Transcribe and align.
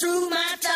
through 0.00 0.30
my 0.30 0.56
time. 0.60 0.67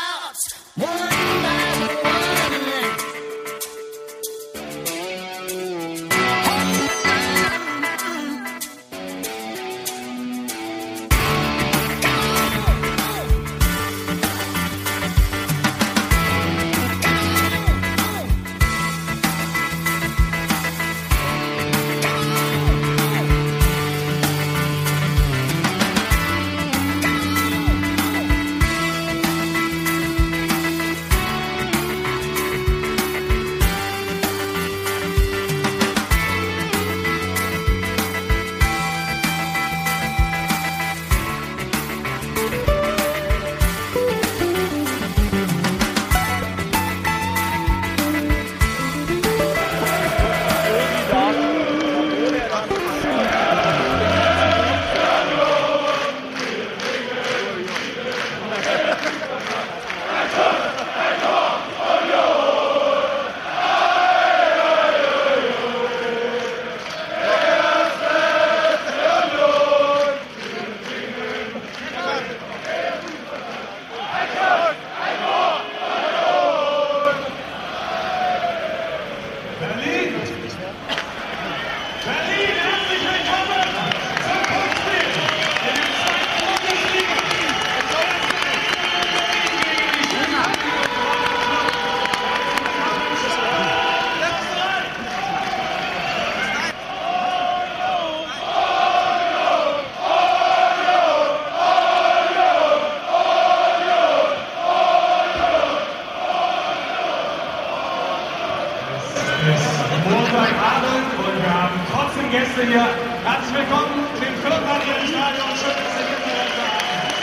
Hallen 110.83 111.07
und 111.15 111.37
wir 111.43 111.55
haben 111.55 111.79
trotzdem 111.93 112.31
Gäste 112.31 112.67
hier. 112.67 112.87
Herzlich 113.23 113.55
willkommen 113.55 114.03
im 114.19 114.35
vierten 114.35 115.07
Stadion. 115.07 115.51
Schön, 115.55 115.79
dass 115.79 115.95
ihr 115.95 116.07
hier 116.11 116.19
dabei 116.19 116.51
seid. 116.59 117.15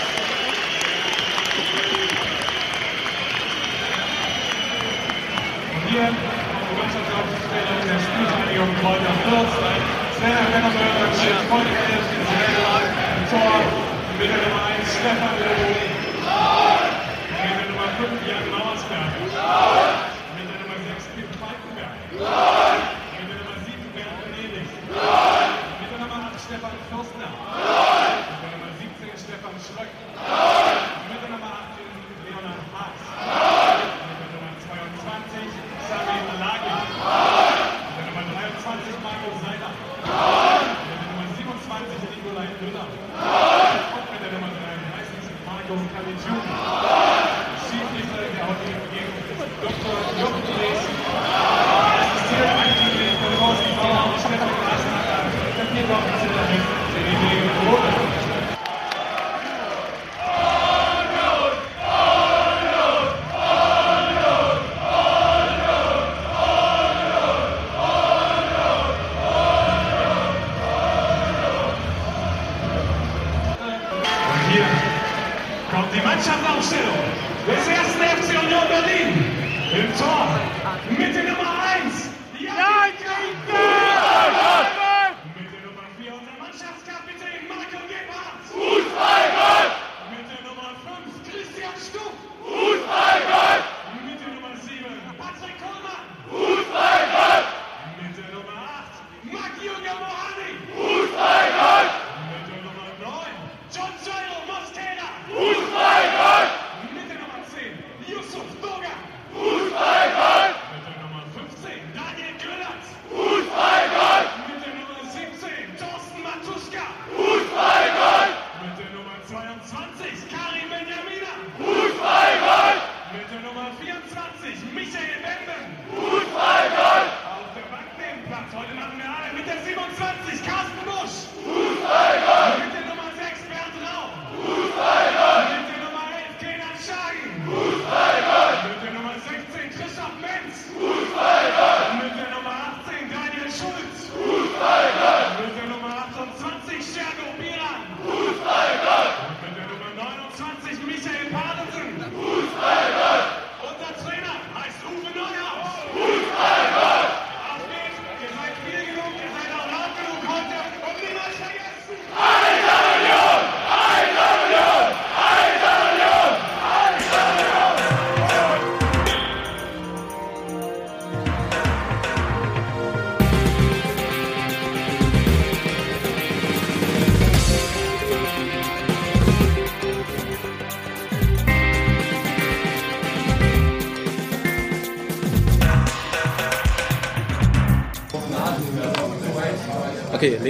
Und 5.76 5.84
hier 5.92 6.08
die 6.08 6.76
Mannschaftsaufstellung 6.80 7.82
der 7.84 8.00
Spielvereinigung 8.00 8.72
Kräuter 8.80 9.16
Fürth. 9.28 9.52
Svenner 10.16 10.48
Bennermöller, 10.52 11.12
Schild, 11.20 11.42
Freundefelder, 11.48 12.04
Svenner, 12.08 12.80
Tor, 13.32 13.60
Mitte 14.20 14.38
Nummer 14.40 14.64
1, 14.72 14.88
Stefan 14.88 15.36
Löwen. 15.40 15.84
Und 17.28 17.44
Mitte 17.44 17.66
Nummer 17.72 17.92
5, 18.00 18.24
Jan 18.24 18.46
Mauersberg. 18.52 19.89
Stefan 26.50 26.72
Fürstner. 26.90 27.30
Nummer 28.42 28.74
17 28.82 29.14
Stefan 29.24 29.54
Schröck. 29.62 30.09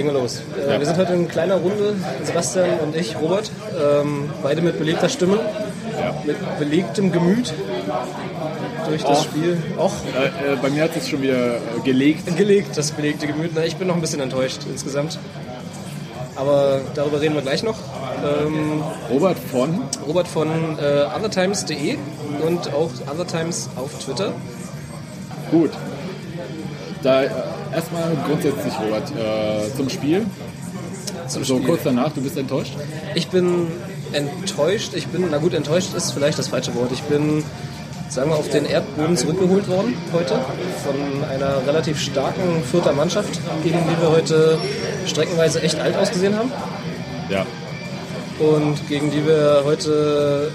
Legen 0.00 0.14
wir 0.14 0.18
los. 0.18 0.40
Äh, 0.56 0.72
Ja. 0.72 0.78
Wir 0.78 0.86
sind 0.86 0.96
heute 0.96 1.12
in 1.12 1.28
kleiner 1.28 1.56
Runde, 1.56 1.94
Sebastian 2.24 2.78
und 2.82 2.96
ich, 2.96 3.20
Robert, 3.20 3.50
ähm, 3.78 4.30
beide 4.42 4.62
mit 4.62 4.78
belegter 4.78 5.10
Stimme, 5.10 5.38
mit 6.24 6.36
belegtem 6.58 7.12
Gemüt 7.12 7.52
durch 8.88 9.02
das 9.02 9.18
Och. 9.18 9.24
Spiel. 9.24 9.58
Auch 9.76 9.92
Äh, 10.18 10.52
äh, 10.54 10.56
bei 10.62 10.70
mir 10.70 10.84
hat 10.84 10.96
es 10.96 11.06
schon 11.06 11.20
wieder 11.20 11.56
äh, 11.56 11.60
gelegt. 11.84 12.34
gelegt, 12.34 12.78
das 12.78 12.92
belegte 12.92 13.26
Gemüt. 13.26 13.50
Na, 13.54 13.62
ich 13.62 13.76
bin 13.76 13.88
noch 13.88 13.94
ein 13.94 14.00
bisschen 14.00 14.20
enttäuscht 14.20 14.60
insgesamt. 14.72 15.18
Aber 16.34 16.80
darüber 16.94 17.20
reden 17.20 17.34
wir 17.34 17.42
gleich 17.42 17.62
noch. 17.62 17.76
Ähm, 18.24 18.82
Robert 19.10 19.36
von 19.38 19.82
Robert 20.08 20.28
von 20.28 20.48
äh, 20.78 21.04
othertimes.de 21.14 21.98
und 22.46 22.72
auch 22.72 22.88
othertimes 23.12 23.68
auf 23.76 24.02
Twitter. 24.02 24.32
Gut. 25.50 25.72
Da 27.02 27.24
äh, 27.24 27.30
erstmal 27.74 28.16
grundsätzlich, 28.26 28.74
Robert, 28.80 29.10
äh, 29.16 29.74
zum 29.76 29.88
Spiel. 29.88 30.26
Zum 31.28 31.44
So 31.44 31.56
Spiel. 31.56 31.66
kurz 31.68 31.80
danach, 31.84 32.12
du 32.12 32.20
bist 32.22 32.36
enttäuscht? 32.36 32.72
Ich 33.14 33.28
bin 33.28 33.68
enttäuscht. 34.12 34.92
Ich 34.94 35.06
bin, 35.08 35.26
na 35.30 35.38
gut, 35.38 35.54
enttäuscht 35.54 35.94
ist 35.94 36.12
vielleicht 36.12 36.38
das 36.38 36.48
falsche 36.48 36.74
Wort. 36.74 36.90
Ich 36.92 37.02
bin, 37.02 37.44
sagen 38.08 38.30
wir, 38.30 38.36
auf 38.36 38.48
den 38.50 38.64
Erdboden 38.66 39.16
zurückgeholt 39.16 39.68
worden 39.68 39.94
heute 40.12 40.34
von 40.84 41.24
einer 41.30 41.64
relativ 41.66 42.00
starken 42.00 42.62
vierter 42.70 42.92
Mannschaft, 42.92 43.38
gegen 43.62 43.78
die 43.88 44.02
wir 44.02 44.10
heute 44.10 44.58
streckenweise 45.06 45.62
echt 45.62 45.78
alt 45.78 45.96
ausgesehen 45.96 46.36
haben 46.36 46.50
Ja. 47.28 47.46
und 48.40 48.88
gegen 48.88 49.10
die 49.12 49.24
wir 49.24 49.62
heute 49.64 50.50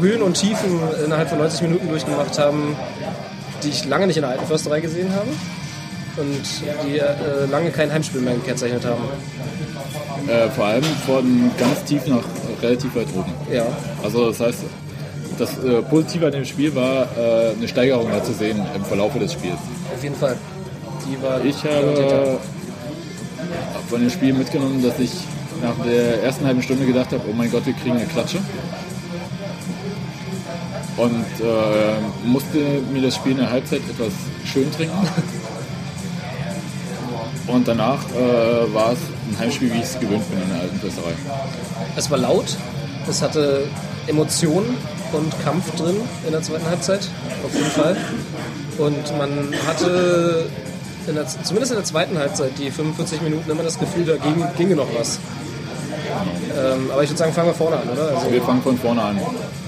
Höhen 0.00 0.22
und 0.22 0.34
Tiefen 0.34 0.80
innerhalb 1.04 1.28
von 1.28 1.38
90 1.38 1.62
Minuten 1.62 1.88
durchgemacht 1.88 2.36
haben, 2.38 2.74
die 3.62 3.68
ich 3.68 3.84
lange 3.84 4.08
nicht 4.08 4.16
in 4.16 4.22
der 4.22 4.30
alten 4.32 4.46
Försterei 4.46 4.80
gesehen 4.80 5.12
habe 5.14 5.28
und 6.16 6.42
die 6.86 6.98
äh, 6.98 7.46
lange 7.50 7.70
kein 7.70 7.92
Heimspiel 7.92 8.20
mehr 8.20 8.34
gekennzeichnet 8.34 8.84
haben. 8.84 9.04
Äh, 10.28 10.48
vor 10.50 10.64
allem 10.66 10.84
von 11.06 11.50
ganz 11.58 11.84
tief 11.84 12.06
nach 12.06 12.24
relativ 12.62 12.94
weit 12.96 13.08
oben. 13.14 13.32
Ja, 13.52 13.66
Also 14.02 14.28
das 14.28 14.40
heißt, 14.40 14.58
das 15.38 15.58
äh, 15.64 15.82
Positive 15.82 16.26
an 16.26 16.32
dem 16.32 16.44
Spiel 16.44 16.74
war 16.74 17.06
äh, 17.16 17.52
eine 17.56 17.68
Steigerung 17.68 18.10
da 18.10 18.22
zu 18.22 18.32
sehen 18.32 18.60
im 18.74 18.84
Verlauf 18.84 19.12
des 19.18 19.32
Spiels. 19.32 19.58
auf 19.94 20.02
jeden 20.02 20.16
Fall. 20.16 20.36
Die 21.06 21.22
war 21.22 21.44
Ich 21.44 21.62
habe 21.62 22.38
von 23.88 24.00
dem 24.00 24.10
Spiel 24.10 24.32
mitgenommen, 24.32 24.82
dass 24.82 24.98
ich 24.98 25.12
nach 25.62 25.76
der 25.84 26.22
ersten 26.22 26.44
halben 26.44 26.62
Stunde 26.62 26.84
gedacht 26.84 27.12
habe, 27.12 27.22
oh 27.30 27.32
mein 27.32 27.50
Gott, 27.50 27.64
wir 27.66 27.74
kriegen 27.74 27.96
eine 27.96 28.06
Klatsche. 28.06 28.38
Und 30.96 31.26
äh, 31.40 32.26
musste 32.26 32.58
mir 32.92 33.02
das 33.02 33.14
Spiel 33.16 33.32
in 33.32 33.38
der 33.38 33.50
Halbzeit 33.50 33.80
etwas 33.88 34.12
schön 34.44 34.70
trinken. 34.72 34.96
Und 37.46 37.68
danach 37.68 38.00
äh, 38.10 38.74
war 38.74 38.92
es 38.92 38.98
ein 39.30 39.38
Heimspiel, 39.38 39.72
wie 39.72 39.78
ich 39.78 39.84
es 39.84 39.98
gewöhnt 40.00 40.28
bin 40.30 40.42
in 40.42 40.48
der 40.48 40.62
alten 40.62 40.78
Fässerei. 40.80 41.12
Es 41.96 42.10
war 42.10 42.18
laut, 42.18 42.56
es 43.08 43.22
hatte 43.22 43.68
Emotionen 44.06 44.76
und 45.12 45.32
Kampf 45.44 45.74
drin 45.76 45.96
in 46.26 46.32
der 46.32 46.42
zweiten 46.42 46.66
Halbzeit, 46.66 47.08
auf 47.44 47.54
jeden 47.54 47.70
Fall. 47.70 47.96
Und 48.78 49.18
man 49.18 49.54
hatte 49.66 50.46
in 51.06 51.14
der, 51.14 51.26
zumindest 51.26 51.72
in 51.72 51.78
der 51.78 51.84
zweiten 51.84 52.18
Halbzeit, 52.18 52.52
die 52.58 52.70
45 52.70 53.22
Minuten, 53.22 53.50
immer 53.50 53.62
das 53.62 53.78
Gefühl, 53.78 54.04
da 54.04 54.16
ging, 54.16 54.44
ginge 54.56 54.74
noch 54.76 54.88
was. 54.98 55.20
Ähm, 56.56 56.90
aber 56.92 57.02
ich 57.02 57.10
würde 57.10 57.18
sagen, 57.18 57.32
fangen 57.32 57.48
wir 57.48 57.54
vorne 57.54 57.76
an, 57.76 57.88
oder? 57.88 58.16
Also, 58.16 58.32
Wir 58.32 58.42
fangen 58.42 58.62
von 58.62 58.78
vorne 58.78 59.02
an. 59.02 59.20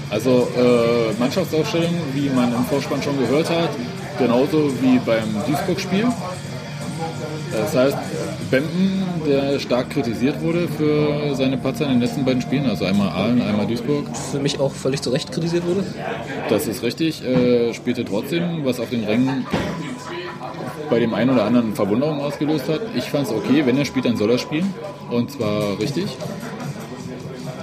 Also 0.09 0.47
äh, 0.57 1.13
Mannschaftsaufstellung, 1.19 1.93
wie 2.13 2.29
man 2.29 2.53
im 2.53 2.65
Vorspann 2.65 3.01
schon 3.01 3.17
gehört 3.19 3.49
hat, 3.49 3.69
genauso 4.17 4.71
wie 4.81 4.97
beim 4.99 5.35
Duisburg-Spiel. 5.45 6.07
Das 7.51 7.75
heißt, 7.75 7.97
Bempen, 8.51 9.03
der 9.27 9.59
stark 9.59 9.89
kritisiert 9.89 10.41
wurde 10.41 10.67
für 10.67 11.35
seine 11.35 11.57
Patzer 11.57 11.85
in 11.85 11.91
den 11.91 12.01
letzten 12.01 12.25
beiden 12.25 12.41
Spielen, 12.41 12.65
also 12.65 12.85
einmal 12.85 13.09
Aalen, 13.09 13.41
einmal 13.41 13.67
Duisburg, 13.67 14.05
für 14.31 14.39
mich 14.39 14.59
auch 14.59 14.71
völlig 14.71 15.01
zu 15.01 15.09
Recht 15.09 15.31
kritisiert 15.31 15.65
wurde. 15.65 15.83
das 16.49 16.67
ist 16.67 16.83
richtig, 16.83 17.23
äh, 17.23 17.73
spielte 17.73 18.05
trotzdem, 18.05 18.65
was 18.65 18.79
auf 18.79 18.89
den 18.89 19.03
Rängen 19.03 19.45
bei 20.89 20.99
dem 20.99 21.13
einen 21.13 21.29
oder 21.29 21.43
anderen 21.43 21.75
Verwunderung 21.75 22.19
ausgelöst 22.19 22.67
hat. 22.67 22.81
Ich 22.95 23.05
fand 23.05 23.27
es 23.27 23.33
okay, 23.33 23.65
wenn 23.65 23.77
er 23.77 23.85
spielt, 23.85 24.05
dann 24.05 24.17
soll 24.17 24.31
er 24.31 24.37
spielen. 24.37 24.73
Und 25.11 25.31
zwar 25.31 25.79
richtig. 25.79 26.17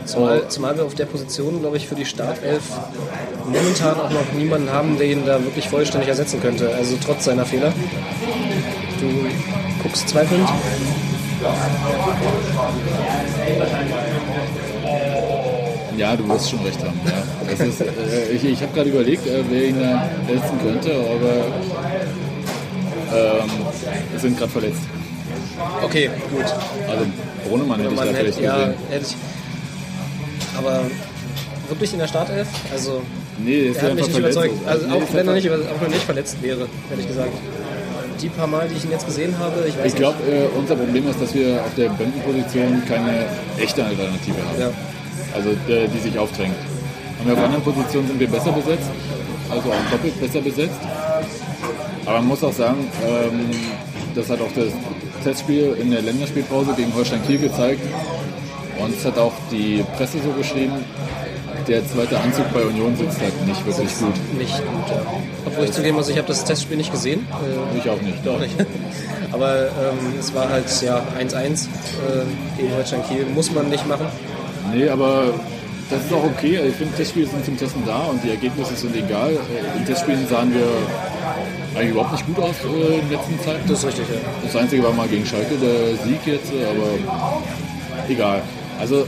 Zumal, 0.04 0.48
zumal 0.48 0.76
wir 0.76 0.84
auf 0.84 0.94
der 0.94 1.06
Position, 1.06 1.60
glaube 1.60 1.76
ich, 1.76 1.88
für 1.88 1.96
die 1.96 2.04
Startelf 2.04 2.62
momentan 3.44 3.98
auch 3.98 4.10
noch 4.10 4.32
niemanden 4.32 4.70
haben, 4.70 4.96
der 4.98 5.08
ihn 5.08 5.26
da 5.26 5.42
wirklich 5.42 5.68
vollständig 5.68 6.08
ersetzen 6.08 6.40
könnte. 6.40 6.72
Also 6.74 6.96
trotz 7.04 7.24
seiner 7.24 7.44
Fehler. 7.44 7.72
Du 9.00 9.08
guckst 9.82 10.08
zweifelnd. 10.08 10.48
Ja, 15.96 16.14
du 16.14 16.28
wirst 16.28 16.50
schon 16.50 16.60
recht 16.62 16.78
haben. 16.84 17.00
Ja. 17.06 17.22
Das 17.50 17.60
ist, 17.60 17.80
äh, 17.80 17.86
ich 18.34 18.44
ich 18.44 18.60
habe 18.62 18.72
gerade 18.74 18.90
überlegt, 18.90 19.26
äh, 19.26 19.42
wer 19.48 19.64
ihn 19.68 19.80
da 19.80 20.08
ersetzen 20.28 20.58
könnte, 20.62 20.92
aber 20.92 21.46
ähm, 23.16 23.50
wir 24.10 24.20
sind 24.20 24.38
gerade 24.38 24.50
verletzt. 24.52 24.80
Okay, 25.82 26.10
gut. 26.30 26.44
Also 26.88 27.06
Brunnemann 27.48 27.80
hätte 27.80 27.92
ich 27.92 27.96
Man 27.96 28.08
da 28.08 28.14
vielleicht 28.14 28.36
hätte, 28.36 28.44
ja, 28.44 28.56
gesehen. 28.66 28.74
hätte 28.90 29.06
ich. 29.06 29.16
Aber 30.58 30.80
wirklich 31.68 31.92
in 31.94 31.98
der 31.98 32.08
Startelf? 32.08 32.48
Also, 32.72 33.02
Nee, 33.38 33.68
ist 33.68 33.76
er 33.76 33.82
ja 33.84 33.88
hat 33.90 33.94
mich 33.96 34.06
nicht 34.06 34.12
verletzt. 34.16 34.36
überzeugt. 34.38 34.66
Also, 34.66 34.86
Nee, 34.86 34.92
auch 34.94 35.12
wenn 35.14 35.28
er 35.28 35.34
nicht, 35.34 35.50
auch 35.50 35.52
wenn 35.80 35.88
er 35.88 35.88
nicht 35.88 36.02
verletzt 36.04 36.36
wäre, 36.42 36.68
ehrlich 36.90 37.06
gesagt. 37.06 37.32
Die 38.20 38.28
paar 38.30 38.46
Mal, 38.46 38.66
die 38.68 38.76
ich 38.76 38.84
ihn 38.84 38.90
jetzt 38.90 39.06
gesehen 39.06 39.38
habe, 39.38 39.66
ich 39.68 39.74
Ich 39.84 39.94
glaube, 39.94 40.16
äh, 40.24 40.46
unser 40.58 40.74
Problem 40.74 41.06
ist, 41.08 41.20
dass 41.20 41.34
wir 41.34 41.60
auf 41.60 41.74
der 41.76 41.90
Bändenposition 41.90 42.82
keine 42.88 43.26
echte 43.58 43.84
Alternative 43.84 44.36
haben. 44.48 44.60
Ja. 44.60 44.70
Also 45.34 45.50
der, 45.68 45.86
die 45.88 45.98
sich 45.98 46.18
aufdrängt. 46.18 46.56
Und 47.22 47.30
auf 47.32 47.38
anderen 47.38 47.62
Positionen 47.62 48.08
sind 48.08 48.20
wir 48.20 48.28
besser 48.28 48.52
besetzt, 48.52 48.88
also 49.50 49.68
auch 49.68 49.90
doppelt 49.90 50.18
besser 50.20 50.40
besetzt. 50.40 50.80
Aber 52.06 52.18
man 52.18 52.28
muss 52.28 52.42
auch 52.42 52.52
sagen, 52.52 52.88
ähm, 53.04 53.50
das 54.14 54.30
hat 54.30 54.40
auch 54.40 54.52
das 54.54 54.72
Testspiel 55.22 55.76
in 55.80 55.90
der 55.90 56.02
Länderspielpause 56.02 56.72
gegen 56.74 56.94
Holstein 56.94 57.20
Kiel 57.26 57.38
gezeigt. 57.38 57.82
Und 58.78 58.94
es 58.94 59.04
hat 59.04 59.18
auch 59.18 59.32
die 59.50 59.84
Presse 59.96 60.18
so 60.22 60.30
geschrieben, 60.30 60.84
der 61.68 61.86
zweite 61.86 62.18
Anzug 62.20 62.52
bei 62.52 62.62
Union 62.62 62.96
sitzt 62.96 63.20
halt 63.20 63.46
nicht 63.46 63.64
wirklich 63.66 63.88
gut. 63.98 64.14
Nicht 64.38 64.56
gut, 64.58 64.88
ja. 64.90 65.02
Obwohl 65.46 65.64
ich 65.64 65.72
zugeben 65.72 65.96
muss, 65.96 66.08
ich 66.08 66.16
habe 66.18 66.28
das 66.28 66.44
Testspiel 66.44 66.76
nicht 66.76 66.92
gesehen. 66.92 67.26
Äh, 67.74 67.78
Ich 67.78 67.88
auch 67.90 68.00
nicht. 68.02 68.24
Doch 68.24 68.38
nicht. 68.38 68.54
Aber 69.32 69.62
ähm, 69.66 70.14
es 70.18 70.32
war 70.34 70.48
halt 70.48 70.64
ja 70.82 71.02
1-1 71.20 71.34
äh, 71.42 72.56
gegen 72.56 72.72
Holstein 72.74 73.02
Kiel. 73.08 73.26
Muss 73.34 73.50
man 73.52 73.68
nicht 73.68 73.86
machen. 73.86 74.06
Nee, 74.72 74.88
aber 74.88 75.34
das 75.90 76.04
ist 76.04 76.12
auch 76.12 76.24
okay. 76.24 76.60
Ich 76.68 76.74
finde, 76.76 76.94
Testspiele 76.96 77.26
sind 77.28 77.44
zum 77.44 77.56
Testen 77.58 77.82
da 77.86 77.98
und 78.10 78.22
die 78.24 78.30
Ergebnisse 78.30 78.74
sind 78.74 78.94
egal. 78.96 79.32
Äh, 79.32 79.78
In 79.78 79.84
Testspielen 79.86 80.26
sahen 80.28 80.52
wir 80.54 80.66
eigentlich 81.74 81.90
überhaupt 81.90 82.12
nicht 82.12 82.26
gut 82.26 82.38
aus 82.38 82.54
äh, 82.64 82.94
in 82.94 83.00
den 83.00 83.10
letzten 83.10 83.38
Zeiten. 83.40 83.68
Das 83.68 83.78
ist 83.80 83.86
richtig, 83.86 84.04
ja. 84.08 84.20
Das 84.44 84.56
Einzige 84.56 84.82
war 84.84 84.92
mal 84.92 85.08
gegen 85.08 85.26
Schalke 85.26 85.54
der 85.56 85.96
Sieg 86.06 86.20
jetzt, 86.26 86.52
äh, 86.52 86.64
aber 86.64 88.08
egal. 88.08 88.42
Also 88.80 89.06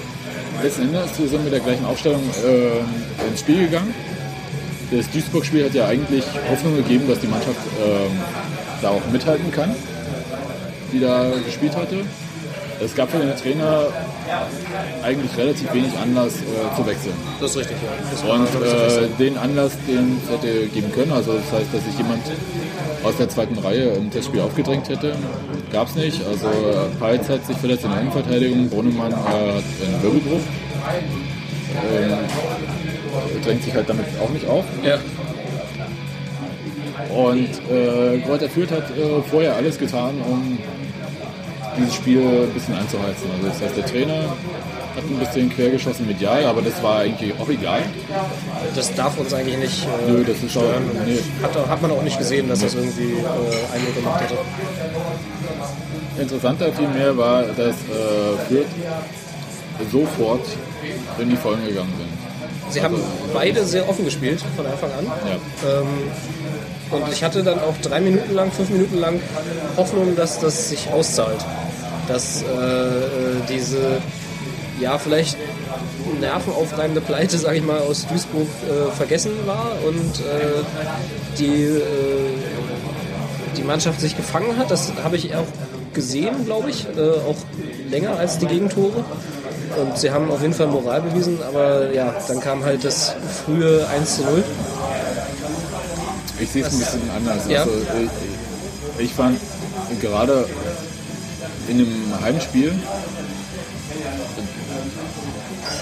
letzten 0.62 0.82
Endes 0.82 1.18
wir 1.18 1.28
sind 1.28 1.44
mit 1.44 1.52
der 1.52 1.60
gleichen 1.60 1.84
Aufstellung 1.84 2.22
äh, 2.44 3.28
ins 3.28 3.40
Spiel 3.40 3.66
gegangen. 3.66 3.94
Das 4.90 5.10
Duisburg-Spiel 5.10 5.64
hat 5.64 5.74
ja 5.74 5.86
eigentlich 5.86 6.24
Hoffnung 6.50 6.76
gegeben, 6.76 7.06
dass 7.08 7.20
die 7.20 7.26
Mannschaft 7.26 7.60
ähm, 7.84 8.10
da 8.80 8.90
auch 8.90 9.02
mithalten 9.12 9.50
kann, 9.50 9.74
die 10.92 11.00
da 11.00 11.30
gespielt 11.44 11.76
hatte. 11.76 12.04
Es 12.80 12.94
gab 12.94 13.10
für 13.10 13.18
den 13.18 13.36
Trainer 13.36 13.88
eigentlich 15.02 15.36
relativ 15.36 15.72
wenig 15.72 15.96
Anlass 15.96 16.34
äh, 16.36 16.76
zu 16.76 16.86
wechseln. 16.86 17.14
Das 17.40 17.50
ist 17.52 17.56
richtig, 17.58 17.76
ja. 17.82 17.90
Das 18.10 18.22
Und 18.22 18.62
äh, 18.62 19.08
den 19.18 19.38
Anlass, 19.38 19.72
den 19.86 20.20
es 20.22 20.30
hätte 20.30 20.66
geben 20.66 20.92
können, 20.92 21.12
also 21.12 21.34
das 21.34 21.52
heißt, 21.52 21.72
dass 21.72 21.84
sich 21.84 21.96
jemand 21.96 22.22
aus 23.04 23.16
der 23.16 23.28
zweiten 23.28 23.58
Reihe 23.58 23.90
im 23.90 24.10
Testspiel 24.10 24.40
aufgedrängt 24.40 24.88
hätte, 24.88 25.14
gab 25.72 25.88
es 25.88 25.94
nicht. 25.94 26.24
Also 26.26 26.48
Peitz 26.98 27.28
hat 27.28 27.46
sich 27.46 27.56
verletzt 27.56 27.84
in 27.84 27.90
der 27.90 28.00
Innenverteidigung, 28.00 28.68
Brunnemann 28.68 29.12
äh, 29.12 29.14
hat 29.14 29.24
einen 29.24 30.02
Wirbelbruch. 30.02 30.40
Ähm, 31.92 32.18
drängt 33.44 33.62
sich 33.62 33.74
halt 33.74 33.88
damit 33.88 34.06
auch 34.22 34.30
nicht 34.30 34.46
auf. 34.48 34.64
ja. 34.82 34.98
Und 37.14 37.48
äh, 37.70 38.18
Kräuter 38.20 38.48
Fürth 38.50 38.70
hat 38.70 38.90
äh, 38.90 39.22
vorher 39.30 39.56
alles 39.56 39.78
getan, 39.78 40.20
um 40.20 40.58
dieses 41.78 41.94
Spiel 41.94 42.20
ein 42.20 42.50
bisschen 42.54 42.74
anzuheizen. 42.74 43.30
Also 43.36 43.48
das 43.48 43.60
heißt, 43.62 43.76
der 43.76 43.86
Trainer 43.86 44.22
hat 44.96 45.04
ein 45.08 45.18
bisschen 45.18 45.48
quergeschossen 45.50 46.06
medial, 46.06 46.44
aber 46.44 46.60
das 46.62 46.82
war 46.82 46.98
eigentlich 47.00 47.32
auch 47.40 47.48
egal. 47.48 47.82
Das 48.74 48.92
darf 48.94 49.16
uns 49.18 49.32
eigentlich 49.32 49.56
nicht 49.58 49.84
äh, 49.84 50.10
Nö, 50.10 50.24
das 50.24 50.42
ist 50.42 50.50
stören. 50.50 50.66
schon- 50.92 51.06
nee. 51.06 51.18
Hat, 51.42 51.68
hat 51.68 51.82
man 51.82 51.90
auch 51.92 52.02
nicht 52.02 52.18
gesehen, 52.18 52.48
dass 52.48 52.60
das 52.60 52.74
irgendwie 52.74 53.12
äh, 53.12 53.74
Eindruck 53.74 53.94
gemacht 53.96 54.20
hätte. 54.22 54.34
Interessanter 56.20 56.72
vielmehr 56.72 57.16
war, 57.16 57.42
dass 57.44 57.58
äh, 57.76 58.48
Fürth 58.48 58.66
sofort 59.92 60.40
in 61.18 61.30
die 61.30 61.36
Vollen 61.36 61.64
gegangen 61.66 61.92
sind. 61.96 62.08
Sie 62.72 62.82
haben 62.82 62.96
beide 63.32 63.64
sehr 63.64 63.88
offen 63.88 64.04
gespielt 64.04 64.42
von 64.56 64.66
Anfang 64.66 64.90
an. 64.92 65.06
Ja. 65.06 65.80
Ähm, 65.80 65.86
und 66.90 67.12
ich 67.12 67.22
hatte 67.22 67.42
dann 67.42 67.58
auch 67.60 67.74
drei 67.82 68.00
Minuten 68.00 68.34
lang, 68.34 68.50
fünf 68.50 68.70
Minuten 68.70 68.96
lang 68.98 69.20
Hoffnung, 69.76 70.16
dass 70.16 70.40
das 70.40 70.70
sich 70.70 70.90
auszahlt. 70.90 71.38
Dass 72.08 72.42
äh, 72.42 72.46
äh, 72.46 73.00
diese, 73.48 74.00
ja, 74.80 74.98
vielleicht 74.98 75.36
nervenaufreibende 76.20 77.00
Pleite, 77.00 77.38
sag 77.38 77.54
ich 77.56 77.62
mal, 77.62 77.78
aus 77.78 78.06
Duisburg 78.06 78.48
äh, 78.68 78.90
vergessen 78.92 79.32
war 79.46 79.72
und 79.86 80.20
äh, 80.20 80.62
die, 81.38 81.64
äh, 81.64 81.82
die 83.56 83.62
Mannschaft 83.62 84.00
sich 84.00 84.16
gefangen 84.16 84.56
hat. 84.56 84.70
Das 84.70 84.92
habe 85.02 85.16
ich 85.16 85.34
auch 85.34 85.46
gesehen, 85.92 86.44
glaube 86.44 86.70
ich, 86.70 86.86
äh, 86.96 87.10
auch 87.28 87.36
länger 87.90 88.16
als 88.18 88.38
die 88.38 88.46
Gegentore. 88.46 89.04
Und 89.76 89.98
sie 89.98 90.10
haben 90.10 90.30
auf 90.30 90.40
jeden 90.40 90.54
Fall 90.54 90.66
Moral 90.66 91.02
bewiesen, 91.02 91.38
aber 91.46 91.92
ja, 91.92 92.14
dann 92.26 92.40
kam 92.40 92.64
halt 92.64 92.84
das 92.84 93.14
frühe 93.44 93.86
1 93.88 94.16
zu 94.16 94.22
0. 94.22 94.42
Ich 96.40 96.50
sehe 96.50 96.64
es 96.64 96.72
ein 96.72 96.78
bisschen 96.78 97.10
anders. 97.16 97.48
Ja. 97.48 97.60
Also, 97.60 97.72
ich, 98.98 99.04
ich 99.04 99.12
fand 99.12 99.38
gerade 100.00 100.46
in 101.68 101.80
einem 101.80 102.20
Heimspiel, 102.22 102.72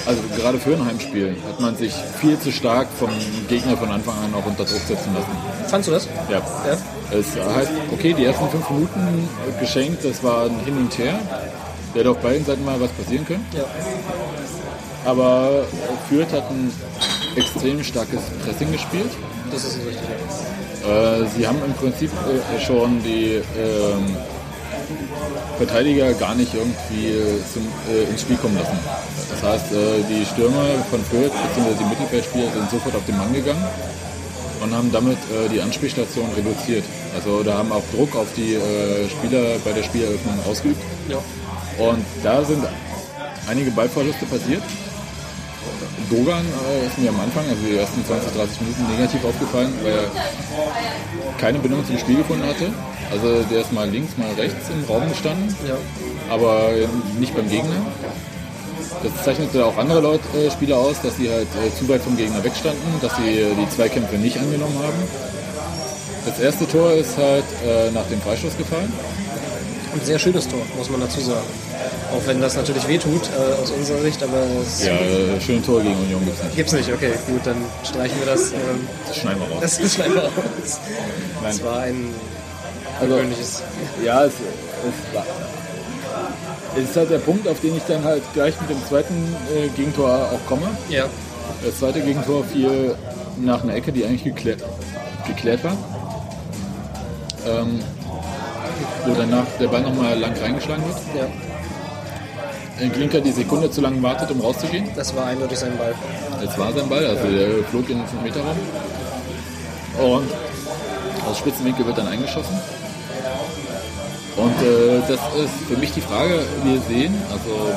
also 0.04 0.20
gerade 0.36 0.58
für 0.58 0.74
ein 0.74 0.84
Heimspiel, 0.84 1.36
hat 1.48 1.60
man 1.60 1.76
sich 1.76 1.92
viel 2.20 2.38
zu 2.38 2.52
stark 2.52 2.88
vom 2.98 3.10
Gegner 3.48 3.76
von 3.76 3.90
Anfang 3.90 4.14
an 4.18 4.34
auch 4.34 4.46
unter 4.46 4.64
Druck 4.64 4.80
setzen 4.86 5.14
lassen. 5.14 5.68
Fandst 5.68 5.88
du 5.88 5.92
das? 5.92 6.08
Ja. 6.28 6.38
Ja. 6.38 6.76
Es 7.10 7.36
heißt, 7.36 7.70
okay, 7.92 8.14
die 8.14 8.24
ersten 8.24 8.48
fünf 8.48 8.68
Minuten 8.70 9.28
geschenkt, 9.60 10.04
das 10.04 10.22
war 10.22 10.46
ein 10.46 10.58
Hin 10.64 10.76
und 10.76 10.96
Her. 10.98 11.18
Der 11.94 12.00
hätte 12.00 12.10
auf 12.10 12.18
beiden 12.18 12.44
Seiten 12.44 12.64
mal 12.64 12.80
was 12.80 12.90
passieren 12.90 13.24
können. 13.24 13.46
Ja. 13.52 13.64
Aber 15.04 15.64
Fürth 16.08 16.32
hat 16.32 16.50
ein 16.50 16.72
extrem 17.36 17.82
starkes 17.82 18.20
Pressing 18.44 18.72
gespielt. 18.72 19.10
Das 19.52 19.64
ist 19.64 19.78
richtig. 19.78 20.08
Äh, 20.84 21.26
sie 21.36 21.46
haben 21.46 21.58
im 21.64 21.72
Prinzip 21.74 22.10
äh, 22.10 22.60
schon 22.60 23.02
die 23.02 23.42
ähm, 23.56 24.16
Verteidiger 25.56 26.12
gar 26.14 26.34
nicht 26.34 26.54
irgendwie 26.54 27.08
äh, 27.08 27.40
zum, 27.52 27.66
äh, 27.90 28.10
ins 28.10 28.22
Spiel 28.22 28.36
kommen 28.36 28.56
lassen. 28.56 28.78
Das 29.30 29.42
heißt, 29.42 29.72
äh, 29.72 30.02
die 30.08 30.24
Stürmer 30.24 30.64
von 30.90 31.02
Fürth 31.04 31.32
bzw. 31.32 31.74
die 31.78 31.84
Mittelfeldspieler 31.84 32.52
sind 32.52 32.70
sofort 32.70 32.94
auf 32.94 33.04
den 33.06 33.16
Mann 33.16 33.32
gegangen 33.32 33.64
und 34.62 34.74
haben 34.74 34.90
damit 34.92 35.18
äh, 35.18 35.48
die 35.48 35.60
Anspielstation 35.60 36.28
reduziert. 36.36 36.84
Also 37.14 37.42
da 37.42 37.58
haben 37.58 37.72
auch 37.72 37.82
Druck 37.94 38.14
auf 38.16 38.28
die 38.36 38.54
äh, 38.54 39.08
Spieler 39.08 39.58
bei 39.64 39.72
der 39.72 39.82
Spieleröffnung 39.82 40.38
ausgeübt. 40.48 40.82
Ja. 41.08 41.18
Und 41.78 42.04
da 42.22 42.44
sind 42.44 42.64
einige 43.48 43.70
Ballverluste 43.70 44.26
passiert. 44.26 44.62
Dogan 46.10 46.44
äh, 46.44 46.86
ist 46.86 46.98
mir 46.98 47.10
am 47.10 47.20
Anfang, 47.20 47.44
also 47.48 47.60
die 47.68 47.76
ersten 47.76 48.04
20, 48.04 48.32
30 48.36 48.60
Minuten 48.60 48.82
negativ 48.96 49.24
aufgefallen, 49.24 49.72
weil 49.82 49.92
er 49.92 50.10
keine 51.38 51.58
Bindung 51.58 51.84
zum 51.86 51.98
Spiel 51.98 52.16
gefunden 52.16 52.46
hatte. 52.46 52.70
Also 53.10 53.42
der 53.50 53.60
ist 53.60 53.72
mal 53.72 53.88
links, 53.88 54.16
mal 54.16 54.30
rechts 54.36 54.68
im 54.70 54.84
Raum 54.84 55.08
gestanden, 55.08 55.54
Ja. 55.66 55.76
aber 56.32 56.70
nicht 57.18 57.34
beim 57.34 57.48
Gegner. 57.48 57.76
Das 59.02 59.24
zeichnete 59.24 59.64
auch 59.64 59.76
andere 59.76 60.00
Leute, 60.00 60.22
äh, 60.36 60.50
Spieler 60.50 60.78
aus, 60.78 61.00
dass 61.02 61.16
sie 61.16 61.30
halt 61.30 61.48
äh, 61.64 61.74
zu 61.78 61.88
weit 61.88 62.02
vom 62.02 62.16
Gegner 62.16 62.42
wegstanden, 62.42 62.82
dass 63.02 63.14
sie 63.16 63.40
äh, 63.40 63.54
die 63.54 63.68
Zweikämpfe 63.68 64.16
nicht 64.16 64.38
angenommen 64.38 64.78
haben. 64.82 65.02
Das 66.24 66.40
erste 66.40 66.66
Tor 66.66 66.92
ist 66.92 67.16
halt 67.16 67.44
äh, 67.64 67.90
nach 67.92 68.06
dem 68.06 68.20
Freistoß 68.20 68.56
gefallen. 68.56 68.92
Ein 69.98 70.04
sehr 70.04 70.18
schönes 70.18 70.46
Tor, 70.48 70.60
muss 70.76 70.90
man 70.90 71.00
dazu 71.00 71.20
sagen. 71.20 71.46
Auch 72.12 72.26
wenn 72.26 72.40
das 72.40 72.54
natürlich 72.56 72.86
wehtut 72.86 73.22
äh, 73.28 73.62
aus 73.62 73.70
unserer 73.70 74.00
Sicht, 74.02 74.22
aber 74.22 74.38
es 74.62 74.84
Ja, 74.84 74.92
äh, 74.92 75.40
schöne 75.40 75.62
Tor 75.62 75.80
gegen 75.80 75.96
Union 75.96 76.24
gibt 76.24 76.36
es 76.38 76.44
nicht. 76.44 76.56
gibt's 76.56 76.72
nicht. 76.72 76.92
Okay, 76.92 77.12
gut, 77.26 77.40
dann 77.44 77.56
streichen 77.84 78.18
wir 78.20 78.26
das. 78.26 78.52
Ähm, 78.52 78.86
Das 79.08 79.16
schneiden 79.16 79.40
wir 79.40 79.48
raus. 79.48 79.58
das 79.80 79.94
schneiden 79.94 80.14
wir 80.14 80.22
raus. 80.22 80.32
Nein. 81.42 81.50
Es 81.50 81.64
war 81.64 81.80
ein 81.80 82.14
Also, 83.00 83.14
gewöhnliches. 83.14 83.62
Ja, 84.04 84.24
es, 84.24 84.32
es, 84.34 85.14
war, 85.14 85.24
es 86.76 86.84
ist 86.90 86.96
halt 86.96 87.10
der 87.10 87.18
Punkt, 87.18 87.48
auf 87.48 87.60
den 87.60 87.76
ich 87.76 87.82
dann 87.88 88.04
halt 88.04 88.22
gleich 88.34 88.54
mit 88.60 88.70
dem 88.70 88.86
zweiten 88.88 89.34
äh, 89.56 89.68
Gegentor 89.68 90.10
auch 90.32 90.46
komme. 90.48 90.66
Ja. 90.88 91.06
Das 91.64 91.78
zweite 91.78 92.00
Gegentor 92.00 92.44
fiel 92.44 92.94
nach 93.40 93.62
einer 93.62 93.74
Ecke, 93.74 93.92
die 93.92 94.04
eigentlich 94.04 94.24
geklärt, 94.24 94.62
geklärt 95.26 95.64
war. 95.64 95.76
Ähm, 97.46 97.80
wo 99.06 99.14
danach 99.14 99.46
der 99.60 99.68
Ball 99.68 99.82
nochmal 99.82 100.18
lang 100.18 100.34
reingeschlagen 100.36 100.84
wird. 100.84 100.96
ja. 101.16 101.26
Ein 102.78 102.92
Klinker 102.92 103.20
die 103.22 103.32
Sekunde 103.32 103.70
zu 103.70 103.80
lange 103.80 104.02
wartet, 104.02 104.30
um 104.30 104.40
rauszugehen. 104.40 104.90
Das 104.94 105.16
war 105.16 105.26
eindeutig 105.26 105.58
sein 105.58 105.78
Ball. 105.78 105.94
Jetzt 106.42 106.58
war 106.58 106.72
sein 106.74 106.88
Ball, 106.88 107.06
also 107.06 107.26
der 107.26 107.64
flog 107.70 107.88
in 107.88 107.98
den 107.98 108.06
5-Meter-Raum. 108.06 108.58
Und 109.98 110.30
aus 111.26 111.38
Spitzenwinkel 111.38 111.86
wird 111.86 111.96
dann 111.96 112.08
eingeschossen. 112.08 112.54
Und 114.36 114.62
äh, 114.62 115.00
das 115.08 115.20
ist 115.42 115.54
für 115.66 115.78
mich 115.78 115.92
die 115.92 116.02
Frage, 116.02 116.40
wir 116.64 116.80
sehen, 116.82 117.14
also 117.30 117.72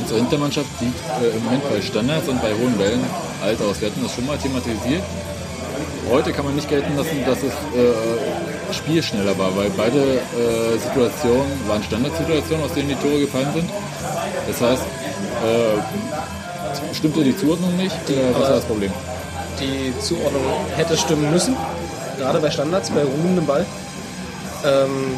unsere 0.00 0.20
Hintermannschaft 0.20 0.68
sieht 0.80 0.94
äh, 1.20 1.36
im 1.36 1.44
Moment 1.44 1.68
bei 1.68 1.82
Standards 1.82 2.26
und 2.28 2.40
bei 2.40 2.54
hohen 2.54 2.78
Wellen 2.78 3.04
alt 3.44 3.60
aus. 3.60 3.82
Wir 3.82 3.88
hatten 3.90 4.02
das 4.02 4.14
schon 4.14 4.26
mal 4.26 4.38
thematisiert. 4.38 5.02
Heute 6.10 6.32
kann 6.32 6.46
man 6.46 6.54
nicht 6.54 6.70
gelten 6.70 6.96
lassen, 6.96 7.22
dass 7.26 7.38
es 7.38 7.52
äh, 7.52 7.92
Spiel 8.72 9.02
schneller 9.02 9.36
war, 9.38 9.56
weil 9.56 9.70
beide 9.70 9.98
äh, 9.98 10.78
Situationen 10.78 11.68
waren 11.68 11.82
Standardsituationen, 11.82 12.64
aus 12.64 12.74
denen 12.74 12.88
die 12.88 12.94
Tore 12.96 13.20
gefallen 13.20 13.48
sind. 13.54 13.70
Das 14.46 14.60
heißt, 14.60 14.82
äh, 14.82 16.94
stimmte 16.94 17.24
die 17.24 17.36
Zuordnung 17.36 17.76
nicht? 17.76 17.96
Oder 18.08 18.40
was 18.40 18.48
war 18.48 18.56
das 18.56 18.64
Problem? 18.64 18.92
Die 19.60 19.92
Zuordnung 20.00 20.42
hätte 20.76 20.96
stimmen 20.96 21.30
müssen, 21.30 21.56
gerade 22.18 22.38
bei 22.38 22.50
Standards, 22.50 22.90
bei 22.90 23.02
ruhendem 23.02 23.46
Ball. 23.46 23.64
Ähm, 24.64 25.16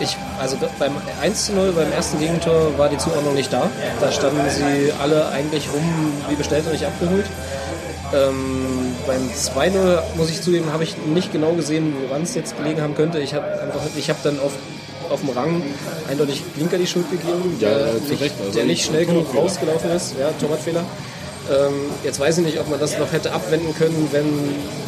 ich, 0.00 0.16
also 0.40 0.56
beim 0.78 0.92
1 1.22 1.46
zu 1.46 1.52
0, 1.52 1.72
beim 1.72 1.92
ersten 1.92 2.18
Gegentor 2.18 2.76
war 2.76 2.88
die 2.88 2.98
Zuordnung 2.98 3.34
nicht 3.34 3.52
da. 3.52 3.70
Da 4.00 4.10
standen 4.10 4.48
sie 4.50 4.92
alle 5.00 5.28
eigentlich 5.28 5.68
rum 5.72 6.12
wie 6.28 6.34
bestellt 6.34 6.66
und 6.66 6.72
nicht 6.72 6.84
abgeholt. 6.84 7.26
Ähm, 8.12 8.94
beim 9.06 9.28
2-0, 9.30 9.98
muss 10.16 10.30
ich 10.30 10.40
zugeben, 10.42 10.72
habe 10.72 10.84
ich 10.84 10.96
nicht 10.98 11.32
genau 11.32 11.52
gesehen, 11.52 11.94
woran 12.06 12.22
es 12.22 12.34
jetzt 12.34 12.56
gelegen 12.56 12.80
haben 12.82 12.94
könnte. 12.94 13.18
Ich 13.18 13.34
habe 13.34 13.44
einfach, 13.46 13.80
ich 13.96 14.08
habe 14.08 14.18
dann 14.22 14.38
auf, 14.40 14.52
auf 15.10 15.20
dem 15.20 15.30
Rang 15.30 15.62
eindeutig 16.08 16.42
Blinker 16.54 16.78
die 16.78 16.86
Schuld 16.86 17.10
gegeben, 17.10 17.56
Ja, 17.60 17.70
der, 17.70 17.86
äh, 17.94 18.04
zu 18.04 18.10
nicht, 18.10 18.22
Recht, 18.22 18.34
also 18.40 18.52
der 18.52 18.64
nicht 18.66 18.84
schnell 18.84 19.06
genug 19.06 19.34
rausgelaufen 19.34 19.90
ist. 19.90 20.14
Ja, 20.20 20.30
Torwartfehler. 20.40 20.84
Ähm, 21.50 21.74
jetzt 22.04 22.20
weiß 22.20 22.38
ich 22.38 22.44
nicht, 22.44 22.58
ob 22.60 22.70
man 22.70 22.80
das 22.80 22.98
noch 22.98 23.10
hätte 23.12 23.32
abwenden 23.32 23.74
können, 23.76 24.08
wenn 24.12 24.26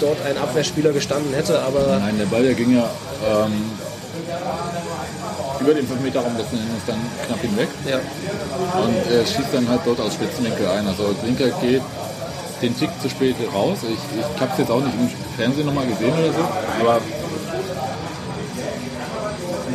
dort 0.00 0.18
ein 0.24 0.38
Abwehrspieler 0.38 0.92
gestanden 0.92 1.34
hätte, 1.34 1.60
aber 1.60 1.98
Nein, 2.00 2.18
der 2.18 2.26
Ball 2.26 2.42
der 2.44 2.54
ging 2.54 2.74
ja 2.74 2.88
ähm, 3.28 3.52
über 5.60 5.74
den 5.74 5.86
5-Meter-Raum 5.86 6.36
letzten 6.36 6.56
Endes 6.56 6.82
dann 6.86 6.98
knapp 7.26 7.40
hinweg. 7.40 7.68
ja, 7.90 7.96
Und 8.80 8.96
er 9.12 9.26
schießt 9.26 9.52
dann 9.52 9.68
halt 9.68 9.80
dort 9.84 10.00
aus 10.00 10.14
Spitzenwinkel 10.14 10.66
ein. 10.68 10.86
Also 10.86 11.14
Blinker 11.22 11.48
geht 11.60 11.82
den 12.62 12.76
Tick 12.76 12.90
zu 13.00 13.08
spät 13.08 13.36
raus. 13.52 13.78
Ich, 13.82 14.18
ich 14.18 14.40
habe 14.40 14.52
es 14.52 14.58
jetzt 14.58 14.70
auch 14.70 14.80
nicht 14.80 14.94
im 14.94 15.08
Fernsehen 15.36 15.66
nochmal 15.66 15.86
gesehen 15.86 16.12
oder 16.12 16.32
so, 16.32 16.48
aber 16.80 17.00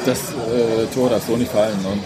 das 0.05 0.19
äh, 0.19 0.87
Tor 0.93 1.09
darf 1.09 1.25
so 1.25 1.37
nicht 1.37 1.51
fallen. 1.51 1.77
Und 1.85 2.03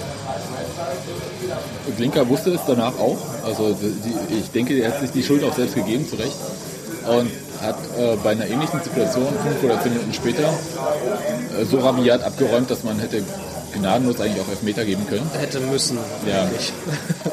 Blinker 1.96 2.28
wusste 2.28 2.52
es 2.52 2.62
danach 2.68 2.98
auch. 3.00 3.18
Also 3.46 3.74
die, 3.74 4.36
ich 4.36 4.52
denke, 4.52 4.74
er 4.80 4.92
hat 4.92 5.00
sich 5.02 5.12
die 5.12 5.24
Schuld 5.24 5.44
auch 5.44 5.54
selbst 5.54 5.76
gegeben, 5.76 6.08
zu 6.08 6.16
Recht. 6.16 6.36
Und 7.08 7.30
hat 7.62 7.78
äh, 7.98 8.18
bei 8.24 8.32
einer 8.32 8.48
ähnlichen 8.48 8.82
Situation 8.82 9.28
fünf 9.44 9.64
oder 9.64 9.82
zehn 9.82 9.94
Minuten 9.94 10.14
später 10.14 10.44
äh, 10.44 11.66
so 11.66 11.80
rabiat 11.80 12.24
abgeräumt, 12.24 12.70
dass 12.70 12.84
man 12.84 13.00
hätte 13.00 13.24
gnadenlos 13.78 14.20
eigentlich 14.20 14.42
auch 14.42 14.50
Elfmeter 14.50 14.86
geben 14.86 15.06
können. 15.08 15.30
hätte 15.40 15.60
müssen. 15.60 15.98
Ja. 16.28 16.44
eigentlich. 16.44 16.74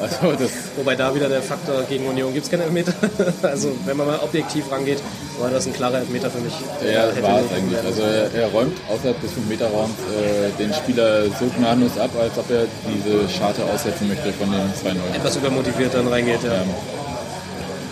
Also 0.01 0.33
das, 0.33 0.49
Wobei 0.75 0.95
da 0.95 1.13
wieder 1.15 1.29
der 1.29 1.41
Faktor 1.41 1.83
gegen 1.83 2.07
Union 2.07 2.33
gibt 2.33 2.45
es 2.45 2.51
keine 2.51 2.63
Elfmeter. 2.63 2.93
Also 3.43 3.71
wenn 3.85 3.95
man 3.95 4.07
mal 4.07 4.19
objektiv 4.19 4.69
rangeht, 4.71 4.99
war 5.39 5.49
das 5.49 5.67
ein 5.67 5.73
klarer 5.73 5.99
Elfmeter 5.99 6.29
für 6.29 6.39
mich. 6.39 6.53
Ja, 6.83 7.05
war 7.21 7.39
es 7.41 7.51
eigentlich. 7.55 7.79
Also 7.79 8.01
er, 8.01 8.47
räumt 8.47 8.77
außerhalb 8.89 9.19
des 9.21 9.31
5-Meter-Raums 9.31 9.91
äh, 9.91 10.61
den 10.61 10.73
Spieler 10.73 11.25
so 11.39 11.45
gnadenlos 11.57 11.97
ab, 11.97 12.09
als 12.19 12.37
ob 12.37 12.49
er 12.49 12.65
diese 12.87 13.29
Scharte 13.29 13.63
aussetzen 13.63 14.07
möchte 14.07 14.33
von 14.33 14.51
dem 14.51 14.59
2-0. 14.59 15.15
etwas 15.15 15.35
übermotiviert 15.37 15.93
dann 15.93 16.07
reingeht, 16.07 16.43
ja. 16.43 16.53
Ähm, 16.53 16.69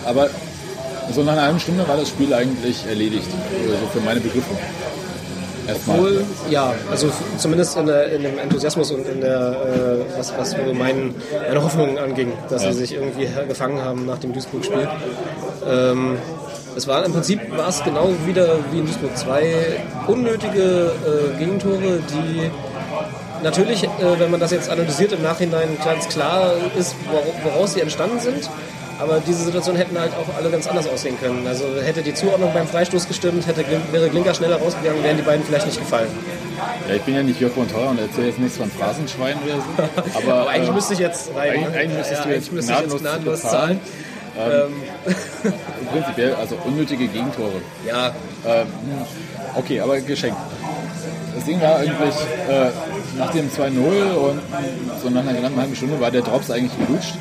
aber 0.04 0.28
so 1.14 1.22
nach 1.22 1.32
einer 1.32 1.42
halben 1.42 1.60
Stunde 1.60 1.86
war 1.86 1.96
das 1.96 2.08
Spiel 2.08 2.32
eigentlich 2.32 2.86
erledigt, 2.86 3.26
so 3.30 3.98
für 3.98 4.04
meine 4.04 4.20
Begriffe. 4.20 4.54
Erstmal. 5.68 5.96
Obwohl, 5.98 6.24
ja, 6.50 6.74
also 6.90 7.08
zumindest 7.38 7.76
in, 7.76 7.86
der, 7.86 8.12
in 8.12 8.22
dem 8.22 8.38
Enthusiasmus 8.38 8.90
und 8.90 9.06
in 9.08 9.20
der, 9.20 9.38
äh, 9.38 10.18
was, 10.18 10.32
was 10.36 10.56
mein, 10.76 11.14
meine 11.48 11.62
Hoffnungen 11.62 11.98
anging, 11.98 12.32
dass 12.48 12.64
Ja. 12.64 12.72
sie 12.72 12.78
sich 12.80 12.94
irgendwie 12.94 13.28
gefangen 13.48 13.80
haben 13.82 14.06
nach 14.06 14.18
dem 14.18 14.32
Duisburg-Spiel. 14.32 14.88
Ähm, 15.68 16.16
es 16.76 16.86
war 16.88 17.04
im 17.04 17.12
Prinzip 17.12 17.40
war 17.56 17.68
es 17.68 17.84
genau 17.84 18.08
wieder 18.26 18.56
wie 18.72 18.78
in 18.80 18.86
Duisburg 18.86 19.16
zwei 19.16 19.54
unnötige 20.08 20.90
äh, 21.06 21.38
Gegentore, 21.38 22.00
die 22.10 22.50
natürlich, 23.44 23.84
äh, 23.84 23.88
wenn 24.18 24.30
man 24.30 24.40
das 24.40 24.50
jetzt 24.50 24.70
analysiert 24.70 25.12
im 25.12 25.22
Nachhinein 25.22 25.76
ganz 25.84 26.08
klar 26.08 26.52
ist, 26.78 26.94
wor- 27.10 27.44
woraus 27.52 27.74
sie 27.74 27.80
entstanden 27.80 28.18
sind. 28.20 28.48
Aber 29.02 29.20
diese 29.26 29.44
Situation 29.44 29.74
hätten 29.74 29.98
halt 29.98 30.12
auch 30.12 30.36
alle 30.36 30.48
ganz 30.50 30.66
anders 30.68 30.86
aussehen 30.88 31.18
können. 31.20 31.44
Also 31.46 31.64
hätte 31.82 32.02
die 32.02 32.14
Zuordnung 32.14 32.52
beim 32.54 32.68
Freistoß 32.68 33.08
gestimmt, 33.08 33.46
hätte, 33.46 33.64
wäre 33.90 34.08
Glinker 34.10 34.32
schneller 34.32 34.56
rausgegangen, 34.58 35.02
wären 35.02 35.16
die 35.16 35.22
beiden 35.24 35.44
vielleicht 35.44 35.66
nicht 35.66 35.78
gefallen. 35.80 36.08
Ja, 36.88 36.94
ich 36.94 37.02
bin 37.02 37.14
ja 37.16 37.22
nicht 37.22 37.40
Jörg 37.40 37.52
von 37.52 37.68
Teuer 37.68 37.90
und 37.90 37.98
erzähle 37.98 38.28
jetzt 38.28 38.38
nichts 38.38 38.56
von 38.58 38.70
Phrasenschwein 38.70 39.36
oder 39.44 39.56
so. 39.56 40.18
Aber, 40.28 40.40
Aber 40.42 40.50
eigentlich 40.50 40.68
äh, 40.68 40.72
müsste 40.72 40.94
ich 40.94 41.00
jetzt 41.00 41.34
rein. 41.34 41.50
eigentlich- 41.50 41.68
ne? 41.70 41.76
eigentlich 41.78 41.98
müsstest 41.98 42.24
du 42.24 42.28
ich 42.28 42.34
jetzt 42.36 42.66
gnadenlos 42.68 43.00
gnadenlos 43.00 43.40
zahlen. 43.42 43.80
prinzipiell, 45.92 46.34
also 46.34 46.56
unnötige 46.64 47.06
Gegentore. 47.08 47.60
Ja, 47.86 48.12
Ähm, 48.46 48.66
okay, 49.56 49.80
aber 49.80 50.00
geschenkt. 50.00 50.36
Das 51.34 51.44
Ding 51.44 51.60
war 51.60 51.76
eigentlich, 51.76 52.14
äh, 52.48 52.70
nach 53.18 53.30
dem 53.32 53.50
2-0 53.50 54.12
und 54.14 54.40
so 55.02 55.10
nach 55.10 55.20
einer 55.26 55.38
knappen 55.38 55.58
halben 55.60 55.76
Stunde 55.76 56.00
war 56.00 56.10
der 56.10 56.22
Drops 56.22 56.50
eigentlich 56.50 56.72
gelutscht. 56.86 57.14